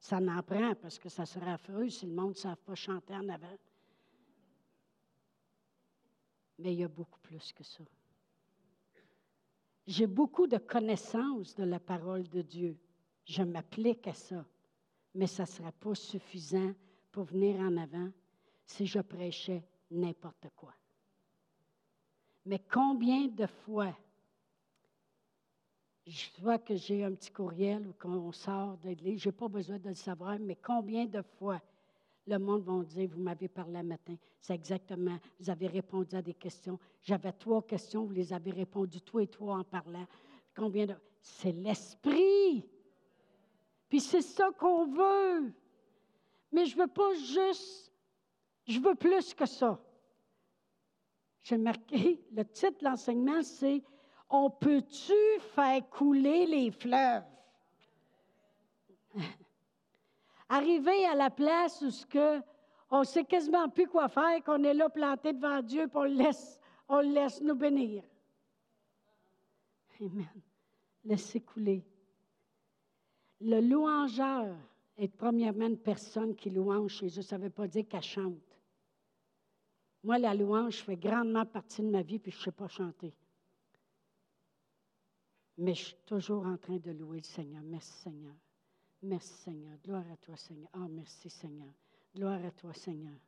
Ça 0.00 0.20
n'en 0.20 0.42
prend 0.42 0.74
parce 0.74 0.98
que 0.98 1.08
ça 1.08 1.26
serait 1.26 1.50
affreux 1.50 1.90
si 1.90 2.06
le 2.06 2.14
monde 2.14 2.30
ne 2.30 2.34
savait 2.34 2.56
pas 2.56 2.74
chanter 2.74 3.14
en 3.14 3.28
avant. 3.28 3.58
Mais 6.58 6.72
il 6.72 6.80
y 6.80 6.84
a 6.84 6.88
beaucoup 6.88 7.20
plus 7.20 7.52
que 7.52 7.62
ça. 7.62 7.84
J'ai 9.86 10.06
beaucoup 10.06 10.46
de 10.46 10.58
connaissances 10.58 11.54
de 11.54 11.64
la 11.64 11.80
parole 11.80 12.28
de 12.28 12.42
Dieu. 12.42 12.76
Je 13.24 13.42
m'applique 13.42 14.06
à 14.06 14.14
ça. 14.14 14.44
Mais 15.14 15.26
ça 15.26 15.44
ne 15.44 15.48
serait 15.48 15.72
pas 15.72 15.94
suffisant 15.94 16.72
pour 17.10 17.24
venir 17.24 17.60
en 17.60 17.76
avant 17.76 18.10
si 18.66 18.86
je 18.86 19.00
prêchais 19.00 19.64
n'importe 19.90 20.48
quoi. 20.54 20.74
Mais 22.44 22.58
combien 22.70 23.26
de 23.28 23.46
fois 23.46 23.96
je 26.08 26.40
vois 26.40 26.58
que 26.58 26.74
j'ai 26.74 27.04
un 27.04 27.12
petit 27.12 27.30
courriel 27.30 27.86
ou 27.86 27.92
qu'on 27.92 28.32
sort 28.32 28.78
de 28.78 28.88
l'église, 28.88 29.20
je 29.20 29.28
n'ai 29.28 29.32
pas 29.32 29.48
besoin 29.48 29.78
de 29.78 29.90
le 29.90 29.94
savoir, 29.94 30.38
mais 30.38 30.56
combien 30.56 31.04
de 31.04 31.20
fois 31.20 31.60
le 32.28 32.38
monde 32.38 32.62
va 32.62 32.84
dire, 32.84 33.08
vous 33.10 33.22
m'avez 33.22 33.48
parlé 33.48 33.78
un 33.78 33.82
matin, 33.82 34.14
c'est 34.40 34.54
exactement, 34.54 35.18
vous 35.40 35.50
avez 35.50 35.66
répondu 35.66 36.14
à 36.14 36.22
des 36.22 36.34
questions. 36.34 36.78
J'avais 37.02 37.32
trois 37.32 37.62
questions, 37.62 38.04
vous 38.04 38.12
les 38.12 38.32
avez 38.32 38.50
répondues, 38.50 39.00
toi 39.00 39.22
et 39.22 39.26
toi 39.26 39.58
en 39.58 39.64
parlant. 39.64 40.06
Combien 40.54 40.86
de... 40.86 40.94
C'est 41.20 41.52
l'esprit. 41.52 42.64
Puis 43.88 44.00
c'est 44.00 44.22
ça 44.22 44.50
qu'on 44.58 44.86
veut. 44.86 45.52
Mais 46.52 46.66
je 46.66 46.76
veux 46.76 46.86
pas 46.86 47.14
juste, 47.14 47.92
je 48.66 48.78
veux 48.78 48.94
plus 48.94 49.34
que 49.34 49.46
ça. 49.46 49.80
J'ai 51.42 51.58
marqué, 51.58 52.22
le 52.32 52.44
titre 52.44 52.78
de 52.80 52.84
l'enseignement, 52.84 53.42
c'est 53.42 53.82
On 54.28 54.50
peut-tu 54.50 55.40
faire 55.54 55.88
couler 55.88 56.46
les 56.46 56.70
fleuves? 56.70 57.24
Arriver 60.48 61.04
à 61.06 61.14
la 61.14 61.30
place 61.30 61.82
où 61.82 61.90
ce 61.90 62.06
que 62.06 62.40
on 62.90 63.04
sait 63.04 63.24
quasiment 63.24 63.68
plus 63.68 63.86
quoi 63.86 64.08
faire, 64.08 64.42
qu'on 64.44 64.64
est 64.64 64.74
là 64.74 64.88
planté 64.88 65.32
devant 65.32 65.60
Dieu, 65.62 65.82
et 65.82 65.90
on 65.96 66.04
le 66.04 66.14
laisse, 66.14 66.58
on 66.88 67.00
le 67.00 67.08
laisse 67.08 67.40
nous 67.42 67.54
bénir. 67.54 68.02
Amen. 70.00 70.42
Laissez 71.04 71.40
couler. 71.40 71.84
Le 73.40 73.60
louangeur 73.60 74.56
est 74.96 75.08
premièrement 75.08 75.66
une 75.66 75.78
personne 75.78 76.34
qui 76.34 76.50
louange 76.50 76.92
chez. 76.92 77.08
Ça 77.10 77.36
ne 77.36 77.44
veut 77.44 77.50
pas 77.50 77.68
dire 77.68 77.86
qu'elle 77.86 78.02
chante. 78.02 78.58
Moi, 80.02 80.18
la 80.18 80.34
louange 80.34 80.82
fait 80.82 80.96
grandement 80.96 81.44
partie 81.44 81.82
de 81.82 81.90
ma 81.90 82.02
vie, 82.02 82.18
puis 82.18 82.32
je 82.32 82.38
ne 82.38 82.42
sais 82.44 82.52
pas 82.52 82.68
chanter. 82.68 83.14
Mais 85.58 85.74
je 85.74 85.86
suis 85.86 85.96
toujours 86.06 86.46
en 86.46 86.56
train 86.56 86.76
de 86.76 86.92
louer 86.92 87.18
le 87.18 87.24
Seigneur. 87.24 87.62
Merci 87.64 87.92
Seigneur. 87.92 88.34
Merci 89.02 89.32
Seigneur. 89.34 89.78
Gloire 89.84 90.04
à 90.12 90.16
toi 90.16 90.36
Seigneur. 90.36 90.68
Oh, 90.74 90.86
merci 90.90 91.30
Seigneur. 91.30 91.72
Gloire 92.14 92.44
à 92.44 92.50
toi 92.50 92.72
Seigneur. 92.72 93.18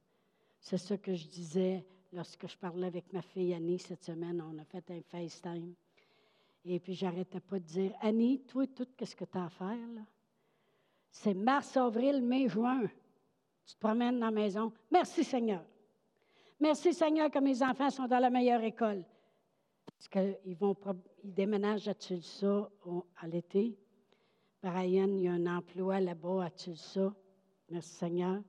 C'est 0.59 0.79
ce 0.79 0.95
que 0.95 1.15
je 1.15 1.27
disais 1.29 1.85
lorsque 2.13 2.49
je 2.49 2.57
parlais 2.57 2.89
avec 2.89 3.13
ma 3.13 3.23
fille 3.23 3.55
Annie 3.55 3.79
cette 3.79 4.05
semaine. 4.05 4.43
On 4.43 4.59
a 4.59 4.65
fait 4.65 4.91
un 4.91 5.01
FaceTime. 5.03 5.75
Et 6.65 6.79
puis, 6.79 6.93
j'arrêtais 6.93 7.41
pas 7.41 7.59
de 7.59 7.65
dire, 7.65 7.93
Annie, 8.03 8.43
toi, 8.43 8.67
tout, 8.67 8.87
qu'est-ce 8.97 9.17
que 9.17 9.25
tu 9.25 9.39
as 9.39 9.47
à 9.47 9.49
faire, 9.49 9.89
là? 9.95 10.03
C'est 11.11 11.35
mars, 11.35 11.77
avril, 11.77 12.23
mai, 12.23 12.49
juin. 12.49 12.83
Tu 13.67 13.75
te 13.75 13.81
promènes 13.81 14.21
dans 14.21 14.27
la 14.27 14.33
maison. 14.33 14.73
Merci 14.91 15.25
Seigneur. 15.25 15.65
Merci 16.61 16.93
Seigneur 16.93 17.31
que 17.31 17.39
mes 17.39 17.63
enfants 17.63 17.91
sont 17.91 18.07
dans 18.07 18.19
la 18.19 18.31
meilleure 18.31 18.63
école. 18.63 19.05
Parce 19.87 20.09
qu'ils 20.09 20.57
vont, 20.57 20.77
ils 21.25 21.33
déménagent 21.33 21.89
à 21.89 21.95
Tulsa 21.95 22.71
à 23.17 23.27
l'été. 23.27 23.77
Brian, 24.63 25.09
il 25.09 25.23
y 25.23 25.29
a 25.29 25.33
un 25.33 25.47
emploi 25.47 26.01
là-bas 26.01 26.45
à 26.45 26.51
Tulsa. 26.51 27.13
Merci 27.71 27.95
Seigneur. 27.95 28.43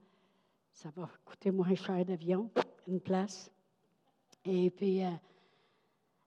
Ça 0.72 0.90
va 0.96 1.10
coûter 1.24 1.52
moins 1.52 1.74
cher 1.76 2.04
d'avion, 2.04 2.50
une 2.88 3.00
place. 3.00 3.52
Et 4.44 4.70
puis, 4.72 5.04
euh, 5.04 5.10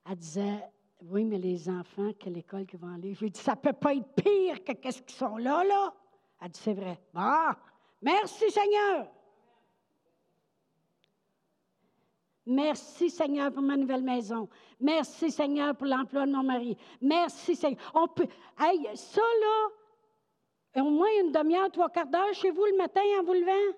elle 0.09 0.17
disait, 0.17 0.65
oui, 1.03 1.25
mais 1.25 1.39
les 1.39 1.69
enfants, 1.69 2.13
quelle 2.19 2.39
école 2.39 2.65
qu'ils 2.67 2.79
vont 2.79 2.95
aller? 2.95 3.15
Je 3.15 3.21
lui 3.21 3.27
ai 3.27 3.31
dit, 3.31 3.41
ça 3.41 3.53
ne 3.53 3.61
peut 3.61 3.73
pas 3.73 3.95
être 3.95 4.09
pire 4.15 4.63
que 4.65 4.73
qu'est-ce 4.73 5.03
qu'ils 5.03 5.17
sont 5.17 5.37
là, 5.37 5.65
là. 5.65 5.95
Elle 6.41 6.51
dit, 6.51 6.61
c'est 6.61 6.75
vrai. 6.75 6.99
Ah, 7.15 7.57
merci 8.01 8.51
Seigneur. 8.51 9.09
Merci 12.47 13.09
Seigneur 13.09 13.51
pour 13.53 13.63
ma 13.63 13.77
nouvelle 13.77 14.03
maison. 14.03 14.49
Merci 14.79 15.31
Seigneur 15.31 15.75
pour 15.75 15.87
l'emploi 15.87 16.27
de 16.27 16.33
mon 16.33 16.43
mari. 16.43 16.77
Merci 17.01 17.57
Seigneur. 17.57 17.81
On 17.95 18.07
peut. 18.07 18.27
Hey, 18.59 18.87
ça 18.95 19.23
là, 19.23 20.83
au 20.83 20.91
moins 20.91 21.09
une 21.23 21.33
demi-heure, 21.33 21.71
trois 21.71 21.89
quarts 21.89 22.07
d'heure 22.07 22.35
chez 22.35 22.51
vous 22.51 22.65
le 22.67 22.77
matin 22.77 23.01
en 23.19 23.25
vous 23.25 23.33
levant. 23.33 23.77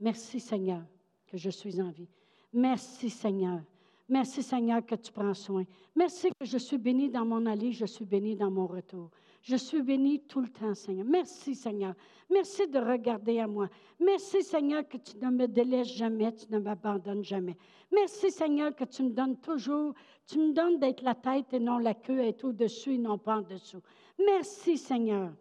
Merci 0.00 0.40
Seigneur 0.40 0.82
que 1.26 1.36
je 1.36 1.50
suis 1.50 1.80
en 1.80 1.90
vie. 1.90 2.08
Merci 2.52 3.10
Seigneur. 3.10 3.60
Merci 4.08 4.42
Seigneur 4.42 4.84
que 4.84 4.94
tu 4.94 5.12
prends 5.12 5.34
soin. 5.34 5.64
Merci 5.94 6.28
que 6.38 6.46
je 6.46 6.58
suis 6.58 6.78
béni 6.78 7.10
dans 7.10 7.24
mon 7.24 7.44
aller, 7.46 7.72
je 7.72 7.86
suis 7.86 8.04
béni 8.04 8.36
dans 8.36 8.50
mon 8.50 8.66
retour. 8.66 9.10
Je 9.46 9.54
suis 9.54 9.80
béni 9.80 10.18
tout 10.18 10.40
le 10.40 10.48
temps, 10.48 10.74
Seigneur. 10.74 11.06
Merci 11.08 11.54
Seigneur. 11.54 11.94
Merci 12.28 12.66
de 12.66 12.80
regarder 12.80 13.38
à 13.38 13.46
moi. 13.46 13.68
Merci 14.00 14.42
Seigneur 14.42 14.88
que 14.88 14.96
tu 14.96 15.16
ne 15.18 15.30
me 15.30 15.46
délaisses 15.46 15.94
jamais, 15.94 16.34
tu 16.34 16.46
ne 16.50 16.58
m'abandonnes 16.58 17.22
jamais. 17.22 17.56
Merci 17.92 18.32
Seigneur 18.32 18.74
que 18.74 18.82
tu 18.82 19.04
me 19.04 19.10
donnes 19.10 19.38
toujours, 19.38 19.94
tu 20.26 20.40
me 20.40 20.52
donnes 20.52 20.80
d'être 20.80 21.02
la 21.02 21.14
tête 21.14 21.52
et 21.52 21.60
non 21.60 21.78
la 21.78 21.94
queue, 21.94 22.18
être 22.18 22.42
au-dessus 22.42 22.94
et 22.94 22.98
non 22.98 23.18
pas 23.18 23.36
en 23.36 23.42
dessous. 23.42 23.80
Merci 24.18 24.76
Seigneur. 24.76 25.32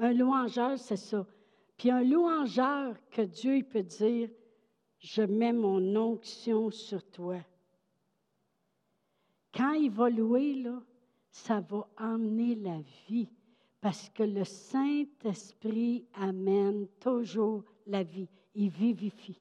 Un 0.00 0.14
louangeur, 0.14 0.76
c'est 0.76 0.96
ça. 0.96 1.24
Puis 1.76 1.92
un 1.92 2.02
louangeur 2.02 2.96
que 3.08 3.22
Dieu 3.22 3.62
peut 3.62 3.84
dire, 3.84 4.30
je 4.98 5.22
mets 5.22 5.52
mon 5.52 5.94
onction 5.94 6.72
sur 6.72 7.08
toi. 7.08 7.36
Quand 9.54 9.74
il 9.74 9.92
va 9.92 10.10
louer, 10.10 10.54
là, 10.54 10.82
ça 11.30 11.60
va 11.60 11.88
emmener 11.98 12.54
la 12.54 12.80
vie, 13.08 13.28
parce 13.80 14.10
que 14.10 14.22
le 14.22 14.44
Saint-Esprit 14.44 16.06
amène 16.14 16.88
toujours 17.00 17.64
la 17.86 18.02
vie. 18.02 18.28
Il 18.54 18.70
vivifie. 18.70 19.40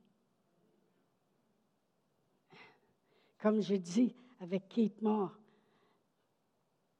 Comme 3.40 3.62
je 3.62 3.76
dis 3.76 4.14
avec 4.40 4.68
Kate 4.68 5.02
Moore, 5.02 5.36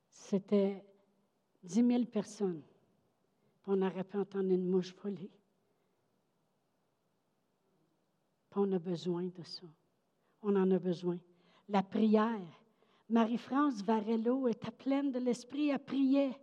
c'était 0.10 0.84
dix 1.64 1.84
mille 1.84 2.08
personnes. 2.08 2.62
On 3.66 3.82
aurait 3.82 4.04
pu 4.04 4.18
entendre 4.18 4.52
une 4.52 4.70
mouche 4.70 4.96
voler. 4.96 5.30
on 8.58 8.72
a 8.72 8.80
besoin 8.80 9.24
de 9.24 9.44
ça. 9.44 9.68
On 10.42 10.56
en 10.56 10.70
a 10.72 10.80
besoin. 10.80 11.18
La 11.70 11.84
prière. 11.84 12.57
Marie-France 13.10 13.84
Varello 13.84 14.50
était 14.50 14.72
pleine 14.72 15.12
de 15.12 15.20
l'Esprit, 15.20 15.70
elle 15.70 15.80
priait. 15.80 16.38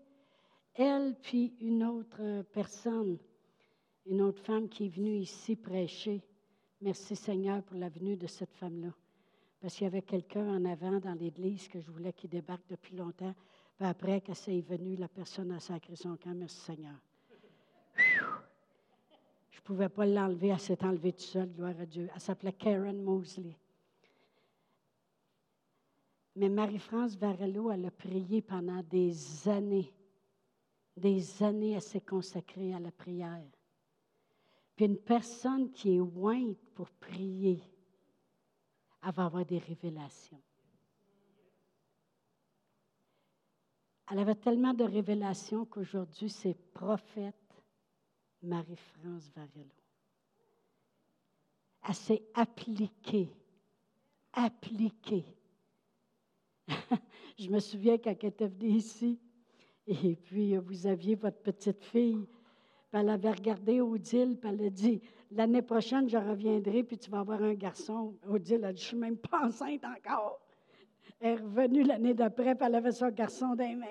Elle, 0.74 1.14
puis 1.20 1.54
une 1.60 1.84
autre 1.84 2.42
personne, 2.52 3.18
une 4.06 4.22
autre 4.22 4.42
femme 4.42 4.68
qui 4.68 4.86
est 4.86 4.88
venue 4.88 5.16
ici 5.16 5.56
prêcher. 5.56 6.22
Merci 6.80 7.16
Seigneur 7.16 7.62
pour 7.62 7.76
la 7.76 7.88
venue 7.88 8.16
de 8.16 8.26
cette 8.26 8.54
femme-là. 8.54 8.92
Parce 9.60 9.74
qu'il 9.74 9.84
y 9.84 9.86
avait 9.86 10.02
quelqu'un 10.02 10.56
en 10.56 10.64
avant 10.64 10.98
dans 11.00 11.14
l'église 11.14 11.68
que 11.68 11.80
je 11.80 11.90
voulais 11.90 12.12
qu'il 12.12 12.30
débarque 12.30 12.66
depuis 12.68 12.96
longtemps. 12.96 13.34
Puis 13.76 13.86
après, 13.86 14.20
quand 14.20 14.34
c'est 14.34 14.60
venu, 14.60 14.96
la 14.96 15.08
personne 15.08 15.52
a 15.52 15.60
sacré 15.60 15.96
son 15.96 16.16
camp. 16.16 16.34
Merci 16.34 16.60
Seigneur. 16.60 16.96
Je 19.50 19.58
ne 19.58 19.62
pouvais 19.62 19.88
pas 19.88 20.06
l'enlever, 20.06 20.48
elle 20.48 20.60
s'est 20.60 20.82
enlevée 20.84 21.12
toute 21.12 21.20
seule, 21.20 21.52
gloire 21.52 21.78
à 21.78 21.86
Dieu. 21.86 22.08
Elle 22.12 22.20
s'appelait 22.20 22.52
Karen 22.52 23.00
Mosley. 23.02 23.56
Mais 26.36 26.48
Marie-France 26.48 27.16
Varello, 27.16 27.70
elle 27.70 27.86
a 27.86 27.90
prié 27.90 28.42
pendant 28.42 28.82
des 28.82 29.48
années. 29.48 29.92
Des 30.96 31.42
années, 31.42 31.72
elle 31.72 31.82
s'est 31.82 32.00
consacrée 32.00 32.74
à 32.74 32.80
la 32.80 32.90
prière. 32.90 33.50
Puis 34.74 34.86
une 34.86 34.98
personne 34.98 35.70
qui 35.70 35.96
est 35.96 36.00
ointe 36.00 36.58
pour 36.74 36.90
prier, 36.90 37.62
elle 39.02 39.12
va 39.12 39.26
avoir 39.26 39.44
des 39.44 39.58
révélations. 39.58 40.40
Elle 44.10 44.18
avait 44.18 44.34
tellement 44.34 44.74
de 44.74 44.84
révélations 44.84 45.64
qu'aujourd'hui, 45.64 46.28
c'est 46.28 46.54
prophète 46.72 47.34
Marie-France 48.42 49.30
Varello. 49.34 49.70
Elle 51.86 51.94
s'est 51.94 52.24
appliquée, 52.34 53.30
appliquée. 54.32 55.24
Je 57.38 57.48
me 57.50 57.58
souviens 57.58 57.98
quand 57.98 58.14
elle 58.20 58.28
était 58.28 58.48
venue 58.48 58.76
ici, 58.76 59.18
et 59.86 60.16
puis 60.16 60.56
vous 60.56 60.86
aviez 60.86 61.14
votre 61.14 61.38
petite 61.38 61.84
fille, 61.84 62.26
elle 62.92 63.08
avait 63.08 63.32
regardé 63.32 63.80
Odile, 63.80 64.38
puis 64.40 64.50
elle 64.50 64.66
a 64.66 64.70
dit 64.70 65.02
L'année 65.32 65.62
prochaine, 65.62 66.08
je 66.08 66.16
reviendrai, 66.16 66.84
puis 66.84 66.96
tu 66.96 67.10
vas 67.10 67.20
avoir 67.20 67.42
un 67.42 67.54
garçon. 67.54 68.16
Odile 68.28 68.64
a 68.64 68.72
dit 68.72 68.80
Je 68.80 68.84
ne 68.84 68.88
suis 68.88 68.96
même 68.96 69.16
pas 69.16 69.46
enceinte 69.46 69.84
encore. 69.84 70.40
Elle 71.20 71.32
est 71.32 71.42
revenue 71.42 71.82
l'année 71.82 72.14
d'après, 72.14 72.54
puis 72.54 72.66
elle 72.66 72.74
avait 72.76 72.92
son 72.92 73.08
garçon 73.08 73.56
dans 73.56 73.64
les 73.64 73.74
mains. 73.74 73.86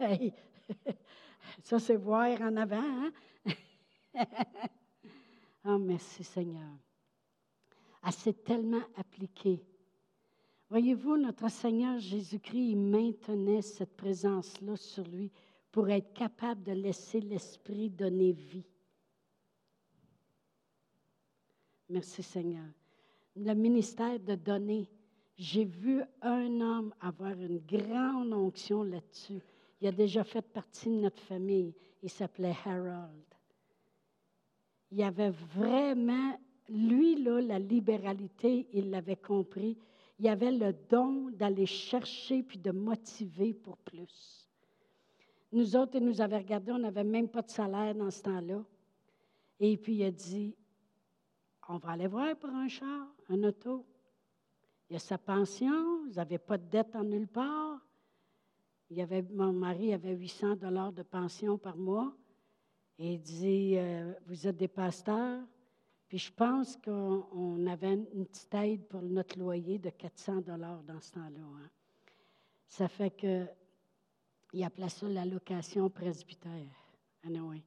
Ça, 1.62 1.78
c'est 1.78 1.96
voir 1.96 2.40
en 2.40 2.56
avant. 2.56 3.10
Oh, 5.64 5.78
merci 5.78 6.24
Seigneur. 6.24 6.72
Elle 8.04 8.12
s'est 8.12 8.32
tellement 8.32 8.82
appliquée. 8.96 9.64
Voyez-vous, 10.72 11.18
notre 11.18 11.50
Seigneur 11.50 11.98
Jésus-Christ, 11.98 12.76
maintenait 12.76 13.60
cette 13.60 13.94
présence-là 13.94 14.74
sur 14.74 15.06
lui 15.06 15.30
pour 15.70 15.90
être 15.90 16.14
capable 16.14 16.62
de 16.62 16.72
laisser 16.72 17.20
l'Esprit 17.20 17.90
donner 17.90 18.32
vie. 18.32 18.64
Merci 21.90 22.22
Seigneur. 22.22 22.64
Le 23.36 23.52
ministère 23.52 24.18
de 24.18 24.34
donner, 24.34 24.88
j'ai 25.36 25.66
vu 25.66 26.00
un 26.22 26.60
homme 26.62 26.94
avoir 27.02 27.32
une 27.32 27.58
grande 27.58 28.32
onction 28.32 28.82
là-dessus. 28.82 29.42
Il 29.78 29.88
a 29.88 29.92
déjà 29.92 30.24
fait 30.24 30.40
partie 30.40 30.88
de 30.88 31.02
notre 31.02 31.20
famille. 31.20 31.74
Il 32.02 32.08
s'appelait 32.08 32.56
Harold. 32.64 33.26
Il 34.90 35.02
avait 35.02 35.34
vraiment, 35.54 36.40
lui, 36.70 37.22
là, 37.22 37.42
la 37.42 37.58
libéralité, 37.58 38.68
il 38.72 38.88
l'avait 38.88 39.16
compris. 39.16 39.76
Il 40.18 40.28
avait 40.28 40.52
le 40.52 40.72
don 40.88 41.30
d'aller 41.30 41.66
chercher 41.66 42.42
puis 42.42 42.58
de 42.58 42.70
motiver 42.70 43.54
pour 43.54 43.76
plus. 43.78 44.48
Nous 45.50 45.76
autres, 45.76 45.96
il 45.96 46.04
nous 46.04 46.20
avait 46.20 46.38
regardé, 46.38 46.72
on 46.72 46.78
n'avait 46.78 47.04
même 47.04 47.28
pas 47.28 47.42
de 47.42 47.50
salaire 47.50 47.94
dans 47.94 48.10
ce 48.10 48.22
temps-là. 48.22 48.64
Et 49.60 49.76
puis 49.76 49.96
il 49.96 50.04
a 50.04 50.10
dit, 50.10 50.56
on 51.68 51.78
va 51.78 51.90
aller 51.90 52.06
voir 52.06 52.36
pour 52.36 52.50
un 52.50 52.68
char, 52.68 53.06
un 53.28 53.42
auto. 53.42 53.86
Il 54.88 54.94
y 54.94 54.96
a 54.96 54.98
sa 54.98 55.18
pension, 55.18 56.04
vous 56.06 56.14
n'avez 56.14 56.38
pas 56.38 56.58
de 56.58 56.68
dette 56.68 56.94
en 56.94 57.04
nulle 57.04 57.28
part 57.28 57.80
avait, 59.00 59.22
mon 59.22 59.52
mari 59.52 59.94
avait 59.94 60.14
800 60.14 60.56
dollars 60.56 60.92
de 60.92 61.02
pension 61.02 61.56
par 61.56 61.76
mois. 61.76 62.12
Et 62.98 63.14
il 63.14 63.20
dit, 63.20 63.74
euh, 63.76 64.12
vous 64.26 64.46
êtes 64.46 64.56
des 64.56 64.68
pasteurs. 64.68 65.40
Puis 66.12 66.18
je 66.18 66.30
pense 66.30 66.76
qu'on 66.76 67.66
avait 67.66 67.94
une 67.94 68.26
petite 68.26 68.52
aide 68.52 68.86
pour 68.86 69.00
notre 69.00 69.38
loyer 69.38 69.78
de 69.78 69.88
400 69.88 70.42
dollars 70.42 70.82
dans 70.82 71.00
ce 71.00 71.12
temps-là. 71.12 71.40
Hein. 71.40 71.70
Ça 72.68 72.86
fait 72.86 73.08
que 73.08 73.46
il 74.52 74.62
appelait 74.62 74.90
ça 74.90 75.08
l'allocation 75.08 75.88
presbytère. 75.88 76.68
Anyway. 77.24 77.62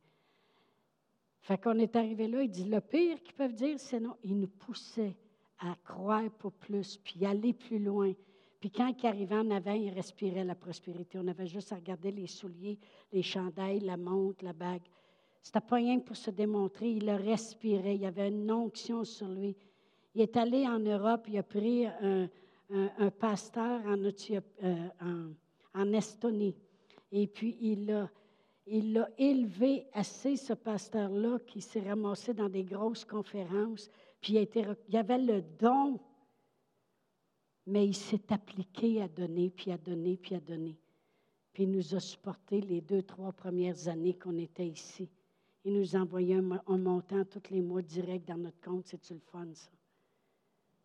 Fait 1.42 1.58
qu'on 1.58 1.80
est 1.80 1.96
arrivé 1.96 2.28
là, 2.28 2.44
il 2.44 2.52
dit, 2.52 2.66
le 2.66 2.82
pire 2.82 3.20
qu'ils 3.24 3.34
peuvent 3.34 3.56
dire, 3.56 3.80
c'est 3.80 4.00
non. 4.00 4.16
Il 4.22 4.40
nous 4.40 4.48
poussait 4.48 5.18
à 5.58 5.76
croire 5.84 6.30
pour 6.38 6.52
plus, 6.52 6.98
puis 6.98 7.26
aller 7.26 7.54
plus 7.54 7.80
loin. 7.80 8.14
Puis 8.60 8.70
quand 8.70 8.94
il 9.02 9.08
arrivait 9.08 9.40
en 9.40 9.50
avant, 9.50 9.74
il 9.74 9.90
respirait 9.90 10.44
la 10.44 10.54
prospérité. 10.54 11.18
On 11.18 11.28
avait 11.28 11.48
juste 11.48 11.72
à 11.72 11.78
regarder 11.78 12.12
les 12.12 12.28
souliers, 12.28 12.78
les 13.12 13.24
chandails, 13.24 13.80
la 13.80 13.98
montre, 13.98 14.46
la 14.46 14.54
bague. 14.54 14.86
C'était 15.46 15.62
pas 15.62 15.76
rien 15.76 16.00
pour 16.00 16.18
se 16.18 16.32
démontrer. 16.32 16.90
Il 16.90 17.06
le 17.06 17.14
respirait. 17.14 17.94
Il 17.94 18.02
y 18.02 18.08
avait 18.08 18.30
une 18.30 18.52
onction 18.52 19.04
sur 19.04 19.28
lui. 19.28 19.56
Il 20.16 20.22
est 20.22 20.36
allé 20.38 20.68
en 20.68 20.80
Europe. 20.80 21.28
Il 21.28 21.38
a 21.38 21.44
pris 21.44 21.86
un, 21.86 22.28
pasteur 23.20 23.82
euh, 23.86 25.30
en, 25.76 25.94
Estonie. 25.94 26.56
Et 27.12 27.28
puis, 27.28 27.56
il 27.62 27.86
l'a 27.86 28.10
il 28.66 29.08
élevé 29.20 29.86
assez, 29.94 30.36
ce 30.36 30.54
pasteur-là, 30.54 31.38
qui 31.46 31.62
s'est 31.62 31.88
ramassé 31.88 32.34
dans 32.34 32.50
des 32.50 32.64
grosses 32.64 33.06
conférences. 33.06 33.92
Puis 34.20 34.34
il, 34.34 34.38
a 34.40 34.42
été, 34.42 34.66
il 34.90 34.98
avait 34.98 35.20
le 35.20 35.44
don 35.60 36.00
mais 37.68 37.86
il 37.86 37.96
s'est 37.96 38.32
appliqué 38.32 39.02
à 39.02 39.08
donner, 39.08 39.50
puis 39.50 39.72
à 39.72 39.78
donner, 39.78 40.18
puis 40.18 40.36
à 40.36 40.40
donner. 40.40 40.78
Puis 41.54 41.64
il 41.64 41.72
nous 41.72 41.96
a 41.96 42.00
supporté 42.00 42.62
les 42.62 42.82
deux, 42.82 43.02
trois 43.02 43.32
premières 43.32 43.88
années 43.88 44.14
qu'on 44.16 44.38
était 44.38 44.68
ici. 44.68 45.10
Il 45.66 45.74
nous 45.74 45.96
envoyait 45.96 46.36
un, 46.36 46.78
montant 46.78 47.26
tous 47.26 47.50
les 47.50 47.62
mois 47.62 47.82
direct 47.82 48.28
dans 48.28 48.38
notre 48.38 48.62
compte. 48.62 48.86
C'est-tu 48.86 49.16
le 49.16 49.20
fun, 49.20 49.48
ça? 49.54 49.72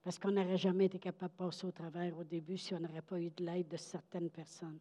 Parce 0.03 0.19
qu'on 0.19 0.31
n'aurait 0.31 0.57
jamais 0.57 0.87
été 0.87 0.99
capable 0.99 1.35
de 1.35 1.39
passer 1.39 1.67
au 1.67 1.71
travers 1.71 2.17
au 2.17 2.25
début 2.25 2.57
si 2.57 2.75
on 2.75 2.81
n'aurait 2.81 3.03
pas 3.03 3.21
eu 3.21 3.29
de 3.29 3.45
l'aide 3.45 3.69
de 3.69 3.77
certaines 3.77 4.31
personnes. 4.31 4.79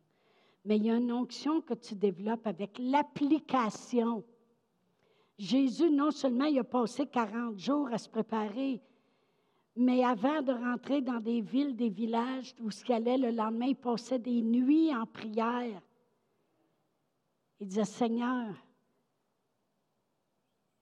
Mais 0.63 0.77
il 0.77 0.85
y 0.85 0.89
a 0.89 0.95
une 0.95 1.11
onction 1.11 1.59
que 1.59 1.73
tu 1.73 1.95
développes 1.95 2.47
avec 2.47 2.79
l'application. 2.79 4.23
Jésus, 5.37 5.91
non 5.91 6.11
seulement 6.11 6.45
il 6.45 6.59
a 6.59 6.63
passé 6.63 7.05
40 7.05 7.59
jours 7.59 7.89
à 7.91 7.97
se 7.97 8.07
préparer, 8.07 8.81
mais 9.75 10.05
avant 10.05 10.41
de 10.41 10.53
rentrer 10.53 11.01
dans 11.01 11.19
des 11.19 11.41
villes, 11.41 11.75
des 11.75 11.89
villages 11.89 12.55
où 12.61 12.71
ce 12.71 12.85
qu'il 12.85 12.95
allait 12.95 13.17
le 13.17 13.31
lendemain, 13.31 13.67
il 13.67 13.75
passait 13.75 14.19
des 14.19 14.41
nuits 14.41 14.95
en 14.95 15.05
prière. 15.05 15.81
Il 17.59 17.67
disait, 17.67 17.83
Seigneur, 17.83 18.55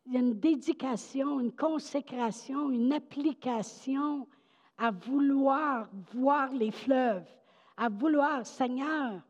il 0.08 0.13
y 0.13 0.17
a 0.17 0.22
une 0.22 0.39
dédication, 0.39 1.41
une 1.41 1.52
consécration, 1.52 2.72
une 2.72 2.93
application 2.93 4.26
à 4.78 4.89
vouloir 4.89 5.89
voir 6.13 6.52
les 6.54 6.72
fleuves, 6.72 7.28
à 7.76 7.89
vouloir, 7.89 8.46
Seigneur, 8.46 9.22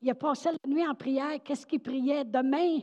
il 0.00 0.10
a 0.10 0.14
passé 0.14 0.50
la 0.50 0.70
nuit 0.70 0.86
en 0.86 0.94
prière. 0.94 1.42
Qu'est-ce 1.42 1.66
qu'il 1.66 1.80
priait? 1.80 2.24
Demain, 2.24 2.80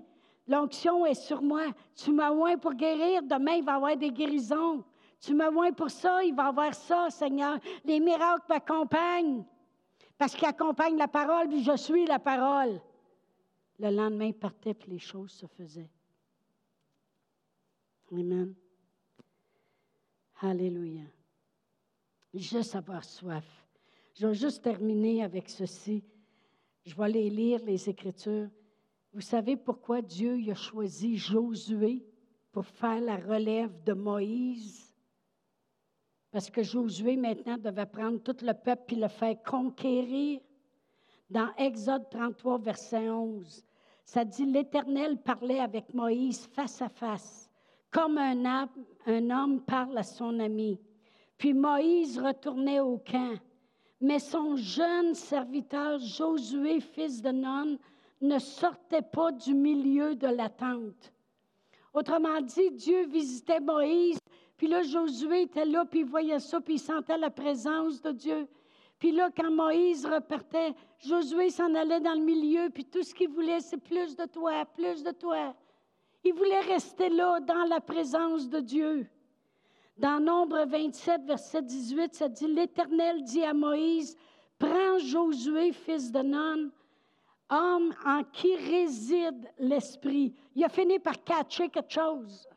l'onction 0.48 1.06
est 1.06 1.16
sur 1.16 1.42
moi. 1.42 1.64
Tu 1.96 2.12
m'as 2.12 2.32
oint 2.32 2.58
pour 2.58 2.74
guérir. 2.74 3.24
Demain, 3.24 3.54
il 3.54 3.64
va 3.64 3.74
y 3.74 3.76
avoir 3.76 3.98
des 3.98 4.12
guérisons. 4.12 4.84
Tu 5.20 5.34
m'as 5.34 5.52
oint 5.52 5.74
pour 5.74 5.90
ça. 5.90 6.24
Il 6.24 6.34
va 6.34 6.46
y 6.46 6.48
avoir 6.48 6.74
ça, 6.74 7.10
Seigneur. 7.10 7.58
Les 7.84 8.00
miracles 8.00 8.46
m'accompagnent. 8.50 9.44
Parce 10.18 10.34
qu'ils 10.34 10.48
accompagnent 10.48 10.98
la 10.98 11.08
parole, 11.08 11.48
puis 11.48 11.64
je 11.64 11.76
suis 11.76 12.06
la 12.06 12.20
parole. 12.20 12.82
Le 13.80 13.92
lendemain, 13.92 14.26
il 14.26 14.34
partait, 14.34 14.74
puis 14.74 14.92
les 14.92 15.00
choses 15.00 15.32
se 15.32 15.46
faisaient. 15.46 15.90
Amen. 18.12 18.56
Alléluia. 20.42 21.04
Juste 22.34 22.76
avoir 22.76 23.04
soif. 23.04 23.46
Je 24.14 24.28
vais 24.28 24.34
juste 24.34 24.64
terminer 24.64 25.24
avec 25.24 25.50
ceci. 25.50 26.04
Je 26.86 26.96
vais 26.96 27.04
aller 27.04 27.30
lire 27.30 27.64
les 27.64 27.90
Écritures. 27.90 28.50
Vous 29.14 29.22
savez 29.22 29.56
pourquoi 29.56 30.02
Dieu 30.02 30.40
a 30.50 30.56
choisi 30.56 31.18
Josué 31.18 32.06
pour 32.52 32.66
faire 32.66 33.02
la 33.02 33.18
relève 33.18 33.84
de 33.84 33.94
Moïse? 33.94 34.96
Parce 36.32 36.50
que 36.50 36.62
Josué 36.62 37.16
maintenant 37.18 37.58
devait 37.58 37.86
prendre 37.86 38.22
tout 38.22 38.38
le 38.42 38.54
peuple 38.54 38.94
et 38.94 38.98
le 38.98 39.08
faire 39.08 39.42
conquérir. 39.44 40.42
Dans 41.30 41.54
Exode 41.58 42.10
33, 42.10 42.60
verset 42.60 43.10
11, 43.10 43.64
ça 44.04 44.26
dit, 44.26 44.46
l'Éternel 44.46 45.18
parlait 45.22 45.60
avec 45.60 45.94
Moïse 45.94 46.48
face 46.48 46.82
à 46.82 46.90
face, 46.90 47.49
comme 47.92 48.18
un, 48.18 49.30
homme 49.30 49.62
parle 49.62 49.98
à 49.98 50.04
son 50.04 50.40
ami. 50.40 50.80
Puis 51.38 51.54
Moïse 51.54 52.20
retournait 52.20 52.80
au 52.80 52.98
camp. 52.98 53.38
Mais 54.02 54.20
son 54.20 54.56
jeune 54.56 55.14
serviteur 55.14 56.00
Josué, 56.00 56.80
fils 56.80 57.22
de 57.22 57.32
Nun, 57.32 57.78
ne 58.22 58.40
sortait 58.40 59.02
pas 59.02 59.32
du 59.32 59.54
milieu 59.54 60.16
de 60.16 60.28
la 60.28 60.50
tente. 60.50 61.14
Autrement 61.94 62.42
dit, 62.42 62.72
Dieu 62.72 63.06
visitait 63.08 63.60
Moïse, 63.60 64.20
puis 64.56 64.68
là, 64.68 64.84
Josué 64.84 65.44
était 65.44 65.66
là, 65.66 65.86
puis 65.86 66.02
il 66.02 66.06
voyait 66.06 66.40
ça, 66.40 66.62
puis 66.62 66.76
il 66.76 66.80
sentait 66.80 67.18
la 67.18 67.30
présence 67.30 68.02
de 68.02 68.12
Dieu. 68.12 68.48
Puis 69.00 69.12
là, 69.12 69.30
quand 69.36 69.50
Moïse 69.50 70.06
repartait, 70.06 70.74
Josué 71.00 71.50
s'en 71.50 71.74
allait 71.74 72.02
dans 72.02 72.14
le 72.14 72.22
milieu, 72.22 72.70
puis 72.70 72.84
tout 72.84 73.02
ce 73.02 73.14
qu'il 73.14 73.30
voulait, 73.30 73.62
c'est 73.62 73.78
plus 73.78 74.16
de 74.16 74.26
toi, 74.26 74.66
plus 74.66 75.04
de 75.04 75.12
toi. 75.12 75.56
Il 76.24 76.34
voulait 76.34 76.62
rester 76.62 77.10
là, 77.10 77.40
dans 77.40 77.64
la 77.66 77.80
présence 77.80 78.50
de 78.50 78.60
Dieu. 78.60 79.08
Dans 79.98 80.20
Nombre 80.20 80.66
27, 80.66 81.24
verset 81.24 81.62
18, 81.62 82.16
ça 82.16 82.30
dit, 82.30 82.48
L'Éternel 82.48 83.24
dit 83.24 83.44
à 83.44 83.54
Moïse, 83.54 84.16
prends 84.58 84.98
Josué, 85.00 85.74
fils 85.74 86.12
de 86.12 86.22
Nun, 86.22 86.72
homme 87.50 87.94
en 88.06 88.24
qui 88.24 88.56
réside 88.56 89.52
l'Esprit. 89.58 90.34
Il 90.56 90.64
a 90.64 90.70
fini 90.70 91.00
par 91.00 91.24
catcher 91.24 91.70
quelque 91.70 91.92
chose. 91.92 92.48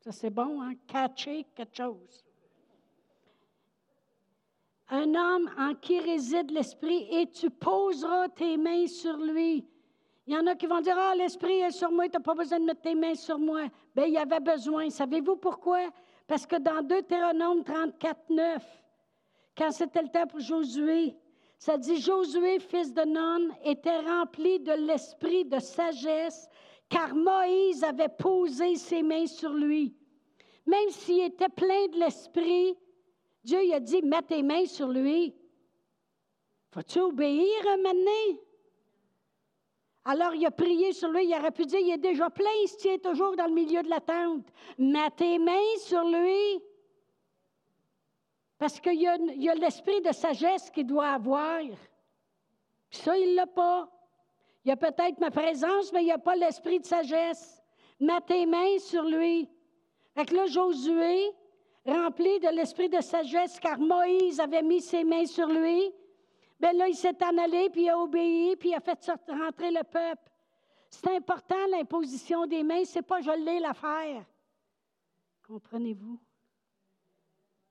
Ça, 0.00 0.12
c'est 0.12 0.30
bon, 0.30 0.62
hein? 0.62 0.74
Catcher 0.86 1.44
quelque 1.54 1.76
chose. 1.76 2.24
Un 4.90 5.14
homme 5.14 5.50
en 5.58 5.74
qui 5.74 5.98
réside 5.98 6.50
l'Esprit, 6.50 7.08
et 7.10 7.28
tu 7.28 7.50
poseras 7.50 8.28
tes 8.28 8.56
mains 8.56 8.86
sur 8.86 9.18
lui. 9.18 9.66
Il 10.28 10.34
y 10.34 10.36
en 10.36 10.46
a 10.46 10.54
qui 10.54 10.66
vont 10.66 10.82
dire, 10.82 10.94
ah, 10.98 11.14
l'Esprit 11.16 11.60
est 11.60 11.70
sur 11.70 11.90
moi, 11.90 12.06
tu 12.06 12.18
n'as 12.18 12.22
pas 12.22 12.34
besoin 12.34 12.60
de 12.60 12.66
mettre 12.66 12.82
tes 12.82 12.94
mains 12.94 13.14
sur 13.14 13.38
moi. 13.38 13.62
Bien, 13.96 14.04
il 14.04 14.12
y 14.12 14.18
avait 14.18 14.40
besoin. 14.40 14.90
Savez-vous 14.90 15.36
pourquoi? 15.36 15.88
Parce 16.26 16.46
que 16.46 16.56
dans 16.56 16.82
Deutéronome 16.82 17.64
34, 17.64 18.28
9, 18.28 18.62
quand 19.56 19.70
c'était 19.70 20.02
le 20.02 20.08
temps 20.08 20.26
pour 20.26 20.40
Josué, 20.40 21.16
ça 21.58 21.78
dit 21.78 21.98
Josué, 21.98 22.58
fils 22.58 22.92
de 22.92 23.06
Nun, 23.06 23.54
était 23.64 24.00
rempli 24.00 24.60
de 24.60 24.72
l'esprit 24.72 25.46
de 25.46 25.58
sagesse, 25.58 26.46
car 26.90 27.14
Moïse 27.14 27.82
avait 27.82 28.10
posé 28.10 28.76
ses 28.76 29.02
mains 29.02 29.26
sur 29.26 29.54
lui. 29.54 29.96
Même 30.66 30.90
s'il 30.90 31.22
était 31.22 31.48
plein 31.48 31.86
de 31.86 32.00
l'esprit, 32.00 32.76
Dieu 33.42 33.60
lui 33.60 33.72
a 33.72 33.80
dit 33.80 34.02
Mets 34.02 34.20
tes 34.20 34.42
mains 34.42 34.66
sur 34.66 34.88
lui. 34.88 35.34
Faut-tu 36.70 36.98
obéir 36.98 37.66
un 37.66 37.78
alors 40.08 40.34
il 40.34 40.46
a 40.46 40.50
prié 40.50 40.94
sur 40.94 41.10
lui, 41.10 41.26
il 41.26 41.34
aurait 41.34 41.50
pu 41.50 41.66
dire, 41.66 41.80
il 41.80 41.90
est 41.90 41.98
déjà 41.98 42.30
plein, 42.30 42.48
il 42.64 42.68
se 42.68 42.78
tient 42.78 42.96
toujours 42.96 43.36
dans 43.36 43.44
le 43.44 43.52
milieu 43.52 43.82
de 43.82 43.90
la 43.90 44.00
tente. 44.00 44.46
Mets 44.78 45.10
tes 45.10 45.38
mains 45.38 45.76
sur 45.80 46.02
lui. 46.02 46.62
Parce 48.56 48.80
qu'il 48.80 49.02
y 49.02 49.06
a, 49.06 49.54
l'esprit 49.54 50.00
de 50.00 50.10
sagesse 50.12 50.70
qu'il 50.70 50.86
doit 50.86 51.10
avoir. 51.10 51.60
Puis 52.88 53.00
ça, 53.00 53.18
il 53.18 53.32
ne 53.32 53.36
l'a 53.36 53.46
pas. 53.46 53.86
Il 54.64 54.70
y 54.70 54.72
a 54.72 54.76
peut-être 54.76 55.20
ma 55.20 55.30
présence, 55.30 55.92
mais 55.92 56.00
il 56.00 56.06
n'y 56.06 56.12
a 56.12 56.18
pas 56.18 56.36
l'esprit 56.36 56.80
de 56.80 56.86
sagesse. 56.86 57.62
Mets 58.00 58.22
tes 58.22 58.46
mains 58.46 58.78
sur 58.78 59.02
lui. 59.02 59.46
Fait 60.14 60.24
que 60.24 60.34
là, 60.34 60.46
Josué, 60.46 61.32
rempli 61.84 62.40
de 62.40 62.48
l'esprit 62.48 62.88
de 62.88 63.02
sagesse, 63.02 63.60
car 63.60 63.78
Moïse 63.78 64.40
avait 64.40 64.62
mis 64.62 64.80
ses 64.80 65.04
mains 65.04 65.26
sur 65.26 65.48
lui, 65.48 65.92
Bien 66.58 66.72
là, 66.72 66.88
il 66.88 66.94
s'est 66.94 67.22
en 67.24 67.38
allé, 67.38 67.70
puis 67.70 67.82
il 67.82 67.88
a 67.88 67.98
obéi, 67.98 68.56
puis 68.56 68.70
il 68.70 68.74
a 68.74 68.80
fait 68.80 68.98
rentrer 69.28 69.70
le 69.70 69.84
peuple. 69.84 70.30
C'est 70.90 71.14
important, 71.14 71.66
l'imposition 71.70 72.46
des 72.46 72.62
mains, 72.62 72.84
c'est 72.84 73.02
pas 73.02 73.20
je 73.20 73.30
l'ai 73.30 73.60
l'affaire. 73.60 74.24
Comprenez-vous? 75.46 76.18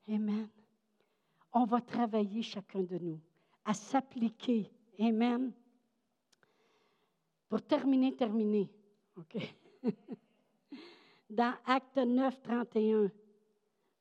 Amen. 0.10 0.48
On 1.52 1.66
va 1.66 1.82
travailler 1.82 2.42
chacun 2.42 2.84
de 2.84 2.98
nous 2.98 3.20
à 3.66 3.74
s'appliquer. 3.74 4.72
Amen. 5.00 5.52
Pour 7.50 7.62
terminer, 7.62 8.16
terminer. 8.16 8.70
OK? 9.18 9.38
Dans 11.30 11.54
Acte 11.66 11.98
9, 11.98 12.42
31, 12.42 13.12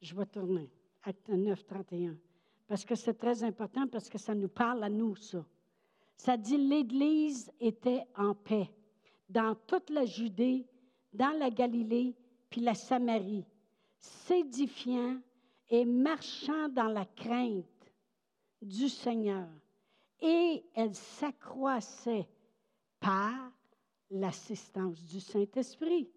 je 0.00 0.14
vais 0.14 0.26
tourner. 0.26 0.70
Acte 1.02 1.28
9, 1.28 1.64
31 1.66 2.16
parce 2.66 2.84
que 2.84 2.94
c'est 2.94 3.14
très 3.14 3.44
important, 3.44 3.86
parce 3.86 4.08
que 4.08 4.18
ça 4.18 4.34
nous 4.34 4.48
parle 4.48 4.82
à 4.82 4.88
nous, 4.88 5.16
ça. 5.16 5.44
Ça 6.16 6.36
dit 6.36 6.56
l'Église 6.56 7.52
était 7.60 8.04
en 8.16 8.34
paix 8.34 8.70
dans 9.28 9.54
toute 9.66 9.90
la 9.90 10.04
Judée, 10.04 10.66
dans 11.12 11.36
la 11.38 11.50
Galilée, 11.50 12.14
puis 12.48 12.60
la 12.60 12.74
Samarie, 12.74 13.44
s'édifiant 13.98 15.20
et 15.68 15.84
marchant 15.84 16.68
dans 16.68 16.88
la 16.88 17.04
crainte 17.04 17.64
du 18.62 18.88
Seigneur. 18.88 19.48
Et 20.20 20.64
elle 20.74 20.94
s'accroissait 20.94 22.26
par 22.98 23.52
l'assistance 24.10 25.04
du 25.04 25.20
Saint-Esprit. 25.20 26.08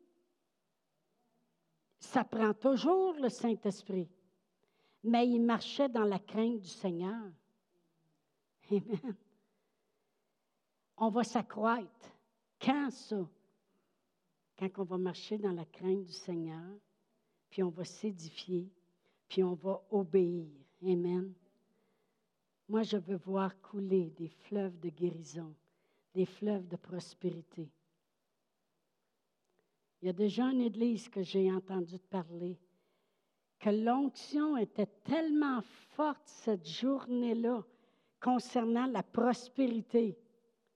Ça 2.00 2.24
prend 2.24 2.54
toujours 2.54 3.14
le 3.16 3.30
Saint-Esprit 3.30 4.08
mais 5.04 5.28
il 5.28 5.42
marchait 5.42 5.90
dans 5.90 6.04
la 6.04 6.20
crainte 6.20 6.60
du 6.60 6.68
Seigneur. 6.68 7.32
Amen. 8.72 9.16
On 10.98 11.10
va 11.10 11.24
s'accroître. 11.24 12.12
Quand 12.62 12.92
ça? 12.92 13.28
Quand 14.58 14.70
on 14.78 14.84
va 14.84 14.98
marcher 14.98 15.38
dans 15.38 15.54
la 15.54 15.66
crainte 15.66 16.04
du 16.04 16.12
Seigneur, 16.12 16.76
puis 17.50 17.64
on 17.64 17.70
va 17.70 17.86
s'édifier, 17.86 18.70
puis 19.28 19.44
on 19.44 19.54
va 19.54 19.82
obéir. 19.92 20.48
Amen. 20.84 21.34
Moi, 22.68 22.84
je 22.84 22.98
veux 22.98 23.16
voir 23.16 23.60
couler 23.62 24.12
des 24.12 24.28
fleuves 24.28 24.78
de 24.80 24.90
guérison, 24.90 25.56
des 26.14 26.26
fleuves 26.26 26.68
de 26.68 26.76
prospérité. 26.76 27.70
Il 30.02 30.06
y 30.06 30.10
a 30.10 30.14
déjà 30.14 30.46
une 30.46 30.62
église 30.62 31.10
que 31.10 31.24
j'ai 31.24 31.52
entendu 31.52 31.98
parler 31.98 32.58
que 33.60 33.70
l'onction 33.70 34.56
était 34.58 34.88
tellement 35.04 35.62
forte 35.92 36.22
cette 36.26 36.68
journée-là 36.68 37.62
concernant 38.20 38.86
la 38.86 39.04
prospérité, 39.04 40.18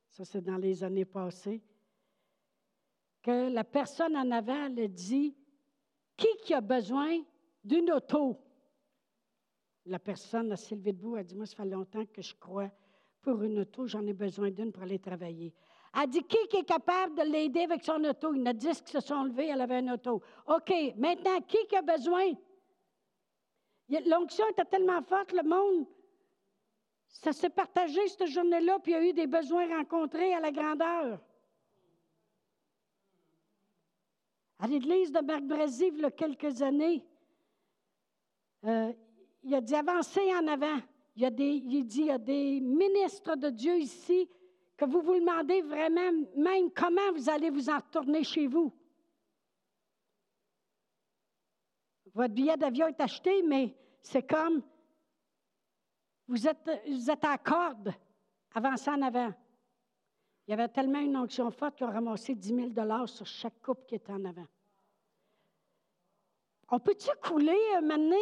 ça 0.10 0.26
c'est 0.26 0.42
dans 0.42 0.58
les 0.58 0.84
années 0.84 1.06
passées, 1.06 1.62
que 3.22 3.50
la 3.50 3.64
personne 3.64 4.18
en 4.18 4.30
avant 4.32 4.66
a 4.66 4.88
dit, 4.88 5.34
qui 6.18 6.28
qui 6.44 6.54
a 6.54 6.62
besoin 6.62 7.22
d'une 7.64 7.92
auto? 7.92 8.38
La 9.86 10.00
personne 10.00 10.56
s'est 10.56 10.76
levée 10.76 10.92
debout, 10.94 11.16
a 11.16 11.24
dit, 11.24 11.36
moi, 11.36 11.46
ça 11.46 11.56
fait 11.56 11.66
longtemps 11.66 12.06
que 12.06 12.22
je 12.22 12.36
crois 12.36 12.70
pour 13.22 13.42
une 13.44 13.60
auto, 13.60 13.88
j'en 13.88 14.06
ai 14.06 14.14
besoin 14.14 14.52
d'une 14.52 14.72
pour 14.72 14.84
aller 14.84 15.00
travailler. 15.00 15.54
Elle 15.96 16.02
a 16.02 16.08
dit, 16.08 16.24
qui, 16.24 16.58
est 16.58 16.66
capable 16.66 17.16
de 17.16 17.24
l'aider 17.24 17.62
avec 17.62 17.84
son 17.84 18.04
auto? 18.04 18.34
Il 18.34 18.40
y 18.40 18.44
en 18.44 18.46
a 18.48 18.54
se 18.92 19.00
sont 19.00 19.24
levés, 19.24 19.48
elle 19.48 19.62
avait 19.62 19.80
une 19.80 19.92
auto. 19.92 20.22
OK, 20.48 20.74
maintenant, 20.98 21.40
qui 21.48 21.76
a 21.76 21.82
besoin 21.82 22.34
L'onction 23.90 24.46
était 24.50 24.66
tellement 24.66 25.02
forte, 25.02 25.32
le 25.34 25.44
monde, 25.44 25.86
ça 27.08 27.32
s'est 27.32 27.50
partagé 27.50 28.06
cette 28.08 28.28
journée-là, 28.28 28.80
puis 28.80 28.92
il 28.92 28.96
y 28.96 28.98
a 28.98 29.10
eu 29.10 29.14
des 29.14 29.28
besoins 29.28 29.68
rencontrés 29.78 30.34
à 30.34 30.40
la 30.40 30.52
grandeur. 30.52 31.20
À 34.60 34.68
l'église 34.68 35.12
de 35.12 35.20
Marc-Brésil, 35.20 35.94
il 35.96 36.02
y 36.02 36.06
a 36.06 36.12
quelques 36.12 36.62
années, 36.62 37.06
euh, 38.66 38.92
il 39.44 39.54
a 39.54 39.62
dit 39.62 39.76
avancez 39.76 40.34
en 40.34 40.48
avant. 40.48 40.80
Il, 41.16 41.22
y 41.22 41.26
a 41.26 41.30
des, 41.30 41.62
il 41.66 41.86
dit 41.86 42.02
il 42.02 42.06
y 42.08 42.12
a 42.12 42.18
des 42.18 42.60
ministres 42.60 43.36
de 43.36 43.50
Dieu 43.50 43.78
ici 43.78 44.28
que 44.78 44.86
vous 44.86 45.02
vous 45.02 45.20
demandez 45.20 45.62
vraiment 45.62 46.12
même 46.36 46.72
comment 46.72 47.12
vous 47.14 47.30
allez 47.30 47.50
vous 47.50 47.70
en 47.70 47.78
retourner 47.78 48.24
chez 48.24 48.48
vous. 48.48 48.74
Votre 52.14 52.34
billet 52.34 52.57
d'avion 52.57 52.88
est 52.88 52.99
acheté, 52.99 53.41
mais 53.43 53.76
c'est 54.01 54.24
comme 54.24 54.61
vous 56.28 56.47
êtes, 56.47 56.70
vous 56.88 57.09
êtes 57.09 57.26
à 57.26 57.38
corde, 57.38 57.93
avancez 58.53 58.89
en 58.89 59.01
avant. 59.01 59.34
Il 60.47 60.51
y 60.51 60.53
avait 60.53 60.70
tellement 60.70 60.99
une 60.99 61.16
onction 61.16 61.49
forte 61.51 61.76
qu'ils 61.76 61.88
ont 61.88 61.91
ramassé 61.91 62.36
10 62.36 62.74
000 62.76 63.07
sur 63.07 63.26
chaque 63.26 63.61
couple 63.61 63.86
qui 63.86 63.95
était 63.95 64.11
en 64.11 64.26
avant. 64.26 64.47
On 66.70 66.80
peut-tu 66.80 67.09
couler 67.22 67.59
euh, 67.76 67.82
maintenant? 67.82 68.16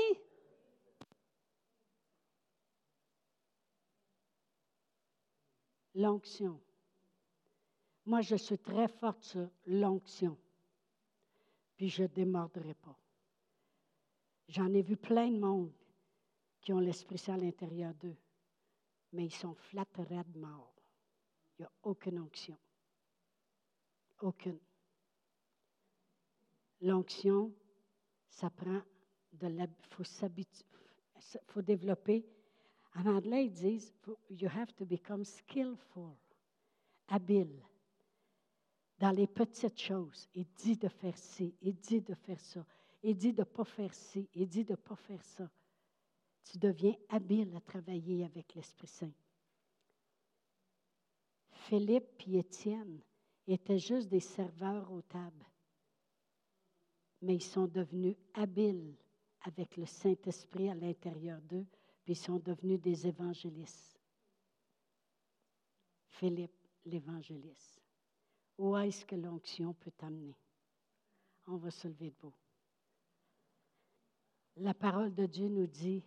L'onction. 5.96 6.60
Moi, 8.06 8.22
je 8.22 8.36
suis 8.36 8.58
très 8.58 8.88
forte 8.88 9.24
sur 9.24 9.50
l'onction. 9.66 10.38
Puis 11.76 11.90
je 11.90 12.04
ne 12.04 12.08
démordrai 12.08 12.74
pas. 12.74 13.01
J'en 14.48 14.74
ai 14.74 14.82
vu 14.82 14.98
plein 14.98 15.30
de 15.30 15.40
monde 15.40 15.72
qui 16.62 16.74
ont 16.74 16.80
l'Esprit 16.80 17.18
Saint 17.18 17.36
à 17.36 17.38
l'intérieur 17.38 17.94
d'eux, 17.96 18.18
mais 19.14 19.26
ils 19.26 19.34
sont 19.34 19.54
flatterés 19.54 20.24
de 20.28 20.40
mort. 20.40 20.74
Il 21.58 21.62
n'y 21.62 21.66
a 21.66 21.72
aucune 21.84 22.20
onction. 22.20 22.58
Aucune. 24.20 24.60
L'onction, 26.82 27.54
ça 28.30 28.50
prend 28.50 28.82
de 29.34 29.48
la. 29.48 29.68
Il 29.98 31.40
faut, 31.48 31.62
développer. 31.62 32.26
En 32.96 33.06
anglais, 33.06 33.46
ils 33.46 33.54
disent 33.54 33.94
You 34.30 34.50
have 34.50 34.74
to 34.76 34.86
become 34.86 35.24
skillful, 35.24 36.16
habile. 37.08 37.64
Dans 38.98 39.12
les 39.12 39.28
petites 39.28 39.80
choses, 39.80 40.28
il 40.36 40.46
dit 40.46 40.78
de 40.78 40.88
faire 40.88 41.18
ci, 41.18 41.56
il 41.62 41.76
dit 41.76 42.02
de 42.02 42.14
faire 42.14 42.40
ça, 42.40 42.66
il 43.04 43.18
dit 43.18 43.34
de 43.34 43.42
ne 43.42 43.46
pas 43.46 43.64
faire 43.64 43.94
ci, 43.94 44.30
il 44.34 44.48
dit 44.48 44.64
de 44.64 44.74
ne 44.74 44.78
pas 44.78 44.96
faire 44.96 45.24
ça. 45.24 45.50
Tu 46.44 46.58
deviens 46.58 46.96
habile 47.10 47.56
à 47.56 47.62
travailler 47.62 48.26
avec 48.26 48.54
l'Esprit 48.56 48.88
Saint. 48.88 49.14
Philippe 51.52 52.24
et 52.28 52.40
Étienne 52.40 53.02
étaient 53.48 53.80
juste 53.80 54.10
des 54.10 54.20
serveurs 54.20 54.92
aux 54.92 55.02
tables, 55.02 55.46
mais 57.22 57.36
ils 57.36 57.44
sont 57.44 57.68
devenus 57.68 58.16
habiles 58.34 58.96
avec 59.42 59.78
le 59.78 59.86
Saint-Esprit 59.86 60.70
à 60.70 60.76
l'intérieur 60.76 61.42
d'eux, 61.42 61.66
puis 62.04 62.14
ils 62.14 62.18
sont 62.18 62.40
devenus 62.40 62.80
des 62.80 63.08
évangélistes. 63.08 64.00
Philippe, 66.10 66.68
l'évangéliste. 66.86 67.82
Où 68.58 68.76
est-ce 68.78 69.06
que 69.06 69.16
l'onction 69.16 69.74
peut 69.74 69.92
t'amener? 69.92 70.36
On 71.48 71.58
va 71.58 71.72
se 71.72 71.88
lever 71.88 72.12
debout. 72.12 72.34
La 74.58 74.74
parole 74.74 75.14
de 75.14 75.26
Dieu 75.26 75.48
nous 75.48 75.68
dit, 75.68 76.04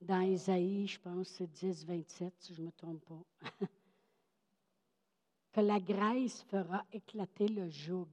dans 0.00 0.20
Isaïe, 0.20 0.86
je 0.86 1.00
pense, 1.00 1.28
c'est 1.28 1.50
10, 1.50 1.86
27, 1.86 2.34
si 2.38 2.54
je 2.54 2.60
ne 2.60 2.66
me 2.66 2.72
trompe 2.72 3.04
pas. 3.04 3.66
que 5.52 5.62
la 5.62 5.80
graisse 5.80 6.42
fera 6.50 6.84
éclater 6.92 7.48
le 7.48 7.70
joug. 7.70 8.08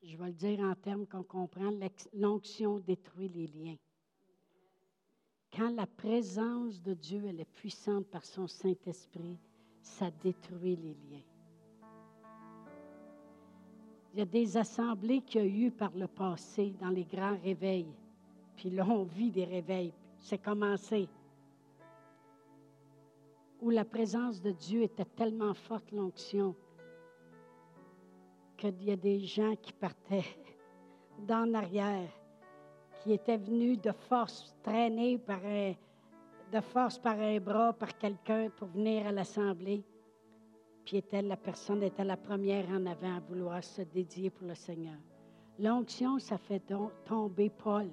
Je 0.00 0.16
vais 0.16 0.26
le 0.26 0.32
dire 0.32 0.60
en 0.60 0.76
termes 0.76 1.06
qu'on 1.06 1.24
comprend, 1.24 1.72
l'onction 2.12 2.78
détruit 2.78 3.28
les 3.28 3.48
liens. 3.48 3.76
Quand 5.52 5.70
la 5.70 5.86
présence 5.86 6.80
de 6.80 6.94
Dieu 6.94 7.24
elle 7.26 7.40
est 7.40 7.44
puissante 7.44 8.06
par 8.06 8.24
son 8.24 8.46
Saint-Esprit, 8.46 9.38
ça 9.80 10.10
détruit 10.10 10.76
les 10.76 10.94
liens. 10.94 11.31
Il 14.12 14.18
y 14.18 14.22
a 14.22 14.26
des 14.26 14.56
assemblées 14.56 15.22
qu'il 15.22 15.40
y 15.40 15.44
a 15.44 15.66
eu 15.66 15.70
par 15.70 15.92
le 15.94 16.06
passé 16.06 16.74
dans 16.80 16.90
les 16.90 17.04
grands 17.04 17.38
réveils. 17.42 17.92
Puis 18.56 18.70
là, 18.70 18.86
on 18.86 19.04
vit 19.04 19.30
des 19.30 19.44
réveils. 19.44 19.92
C'est 20.18 20.38
commencé 20.38 21.08
où 23.60 23.70
la 23.70 23.84
présence 23.84 24.42
de 24.42 24.50
Dieu 24.50 24.82
était 24.82 25.04
tellement 25.04 25.54
forte, 25.54 25.90
l'onction, 25.92 26.54
qu'il 28.56 28.82
y 28.82 28.90
a 28.90 28.96
des 28.96 29.20
gens 29.20 29.54
qui 29.56 29.72
partaient 29.72 30.24
dans 31.26 31.48
l'arrière, 31.48 32.10
qui 33.00 33.12
étaient 33.12 33.38
venus 33.38 33.80
de 33.80 33.92
force, 33.92 34.54
traînés 34.62 35.16
par 35.16 35.40
de 36.52 36.60
force 36.60 36.98
par 36.98 37.18
un 37.18 37.40
bras, 37.40 37.72
par 37.72 37.96
quelqu'un 37.96 38.50
pour 38.50 38.68
venir 38.68 39.06
à 39.06 39.12
l'assemblée. 39.12 39.82
Puis 40.84 40.96
était, 40.96 41.22
la 41.22 41.36
personne 41.36 41.82
était 41.82 42.04
la 42.04 42.16
première 42.16 42.68
en 42.70 42.86
avant 42.86 43.16
à 43.16 43.20
vouloir 43.20 43.62
se 43.62 43.82
dédier 43.82 44.30
pour 44.30 44.46
le 44.46 44.54
Seigneur. 44.54 44.98
L'onction, 45.58 46.18
ça 46.18 46.38
fait 46.38 46.62
tomber 47.04 47.50
Paul, 47.50 47.88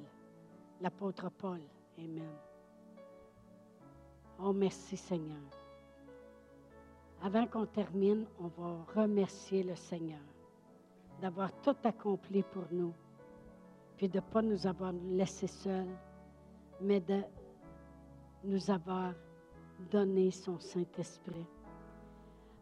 l'apôtre 0.82 1.30
Paul. 1.30 1.60
Amen. 1.98 2.32
Oh, 4.42 4.54
merci 4.54 4.96
Seigneur. 4.96 5.42
Avant 7.22 7.46
qu'on 7.46 7.66
termine, 7.66 8.26
on 8.40 8.48
va 8.48 8.86
remercier 8.96 9.64
le 9.64 9.76
Seigneur 9.76 10.22
d'avoir 11.22 11.52
tout 11.62 11.76
accompli 11.84 12.44
pour 12.44 12.64
nous, 12.72 12.94
puis 13.98 14.08
de 14.08 14.18
ne 14.18 14.22
pas 14.22 14.42
nous 14.42 14.66
avoir 14.66 14.94
laissés 15.10 15.48
seuls, 15.48 15.98
mais 16.80 17.02
de 17.02 17.22
nous 18.46 18.72
avoir 18.72 19.14
donné 19.92 20.32
son 20.32 20.58
Saint-Esprit. 20.60 21.46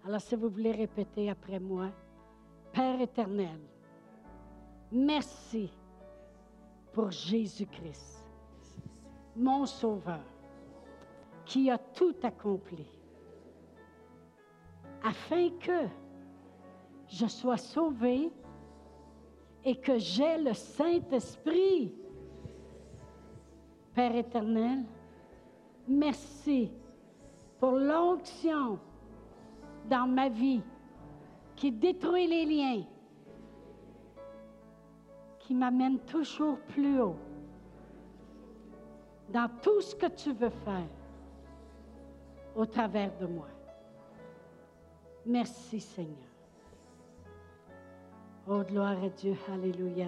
Alors 0.05 0.21
si 0.21 0.35
vous 0.35 0.49
voulez 0.49 0.71
répéter 0.71 1.29
après 1.29 1.59
moi, 1.59 1.89
Père 2.71 3.01
éternel, 3.01 3.59
merci 4.91 5.71
pour 6.93 7.11
Jésus-Christ, 7.11 8.23
mon 9.35 9.65
Sauveur, 9.65 10.23
qui 11.45 11.69
a 11.69 11.77
tout 11.77 12.15
accompli 12.23 12.85
afin 15.03 15.49
que 15.59 15.87
je 17.07 17.27
sois 17.27 17.57
sauvé 17.57 18.31
et 19.63 19.75
que 19.75 19.97
j'ai 19.97 20.37
le 20.37 20.53
Saint-Esprit. 20.53 21.93
Père 23.93 24.15
éternel, 24.15 24.85
merci 25.87 26.71
pour 27.59 27.71
l'onction 27.71 28.79
dans 29.89 30.07
ma 30.07 30.29
vie 30.29 30.61
qui 31.55 31.71
détruit 31.71 32.27
les 32.27 32.45
liens, 32.45 32.83
qui 35.39 35.55
m'amène 35.55 35.99
toujours 35.99 36.59
plus 36.59 37.01
haut 37.01 37.15
dans 39.29 39.49
tout 39.61 39.81
ce 39.81 39.95
que 39.95 40.07
tu 40.07 40.31
veux 40.33 40.49
faire 40.49 40.87
au 42.55 42.65
travers 42.65 43.11
de 43.17 43.25
moi. 43.25 43.47
Merci 45.25 45.79
Seigneur. 45.79 46.15
Oh, 48.49 48.63
gloire 48.63 49.03
à 49.03 49.09
Dieu. 49.09 49.35
Alléluia. 49.51 50.07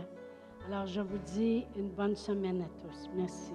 Alors, 0.68 0.88
je 0.88 1.02
vous 1.02 1.18
dis 1.18 1.66
une 1.76 1.90
bonne 1.90 2.16
semaine 2.16 2.62
à 2.62 2.70
tous. 2.82 3.10
Merci. 3.16 3.52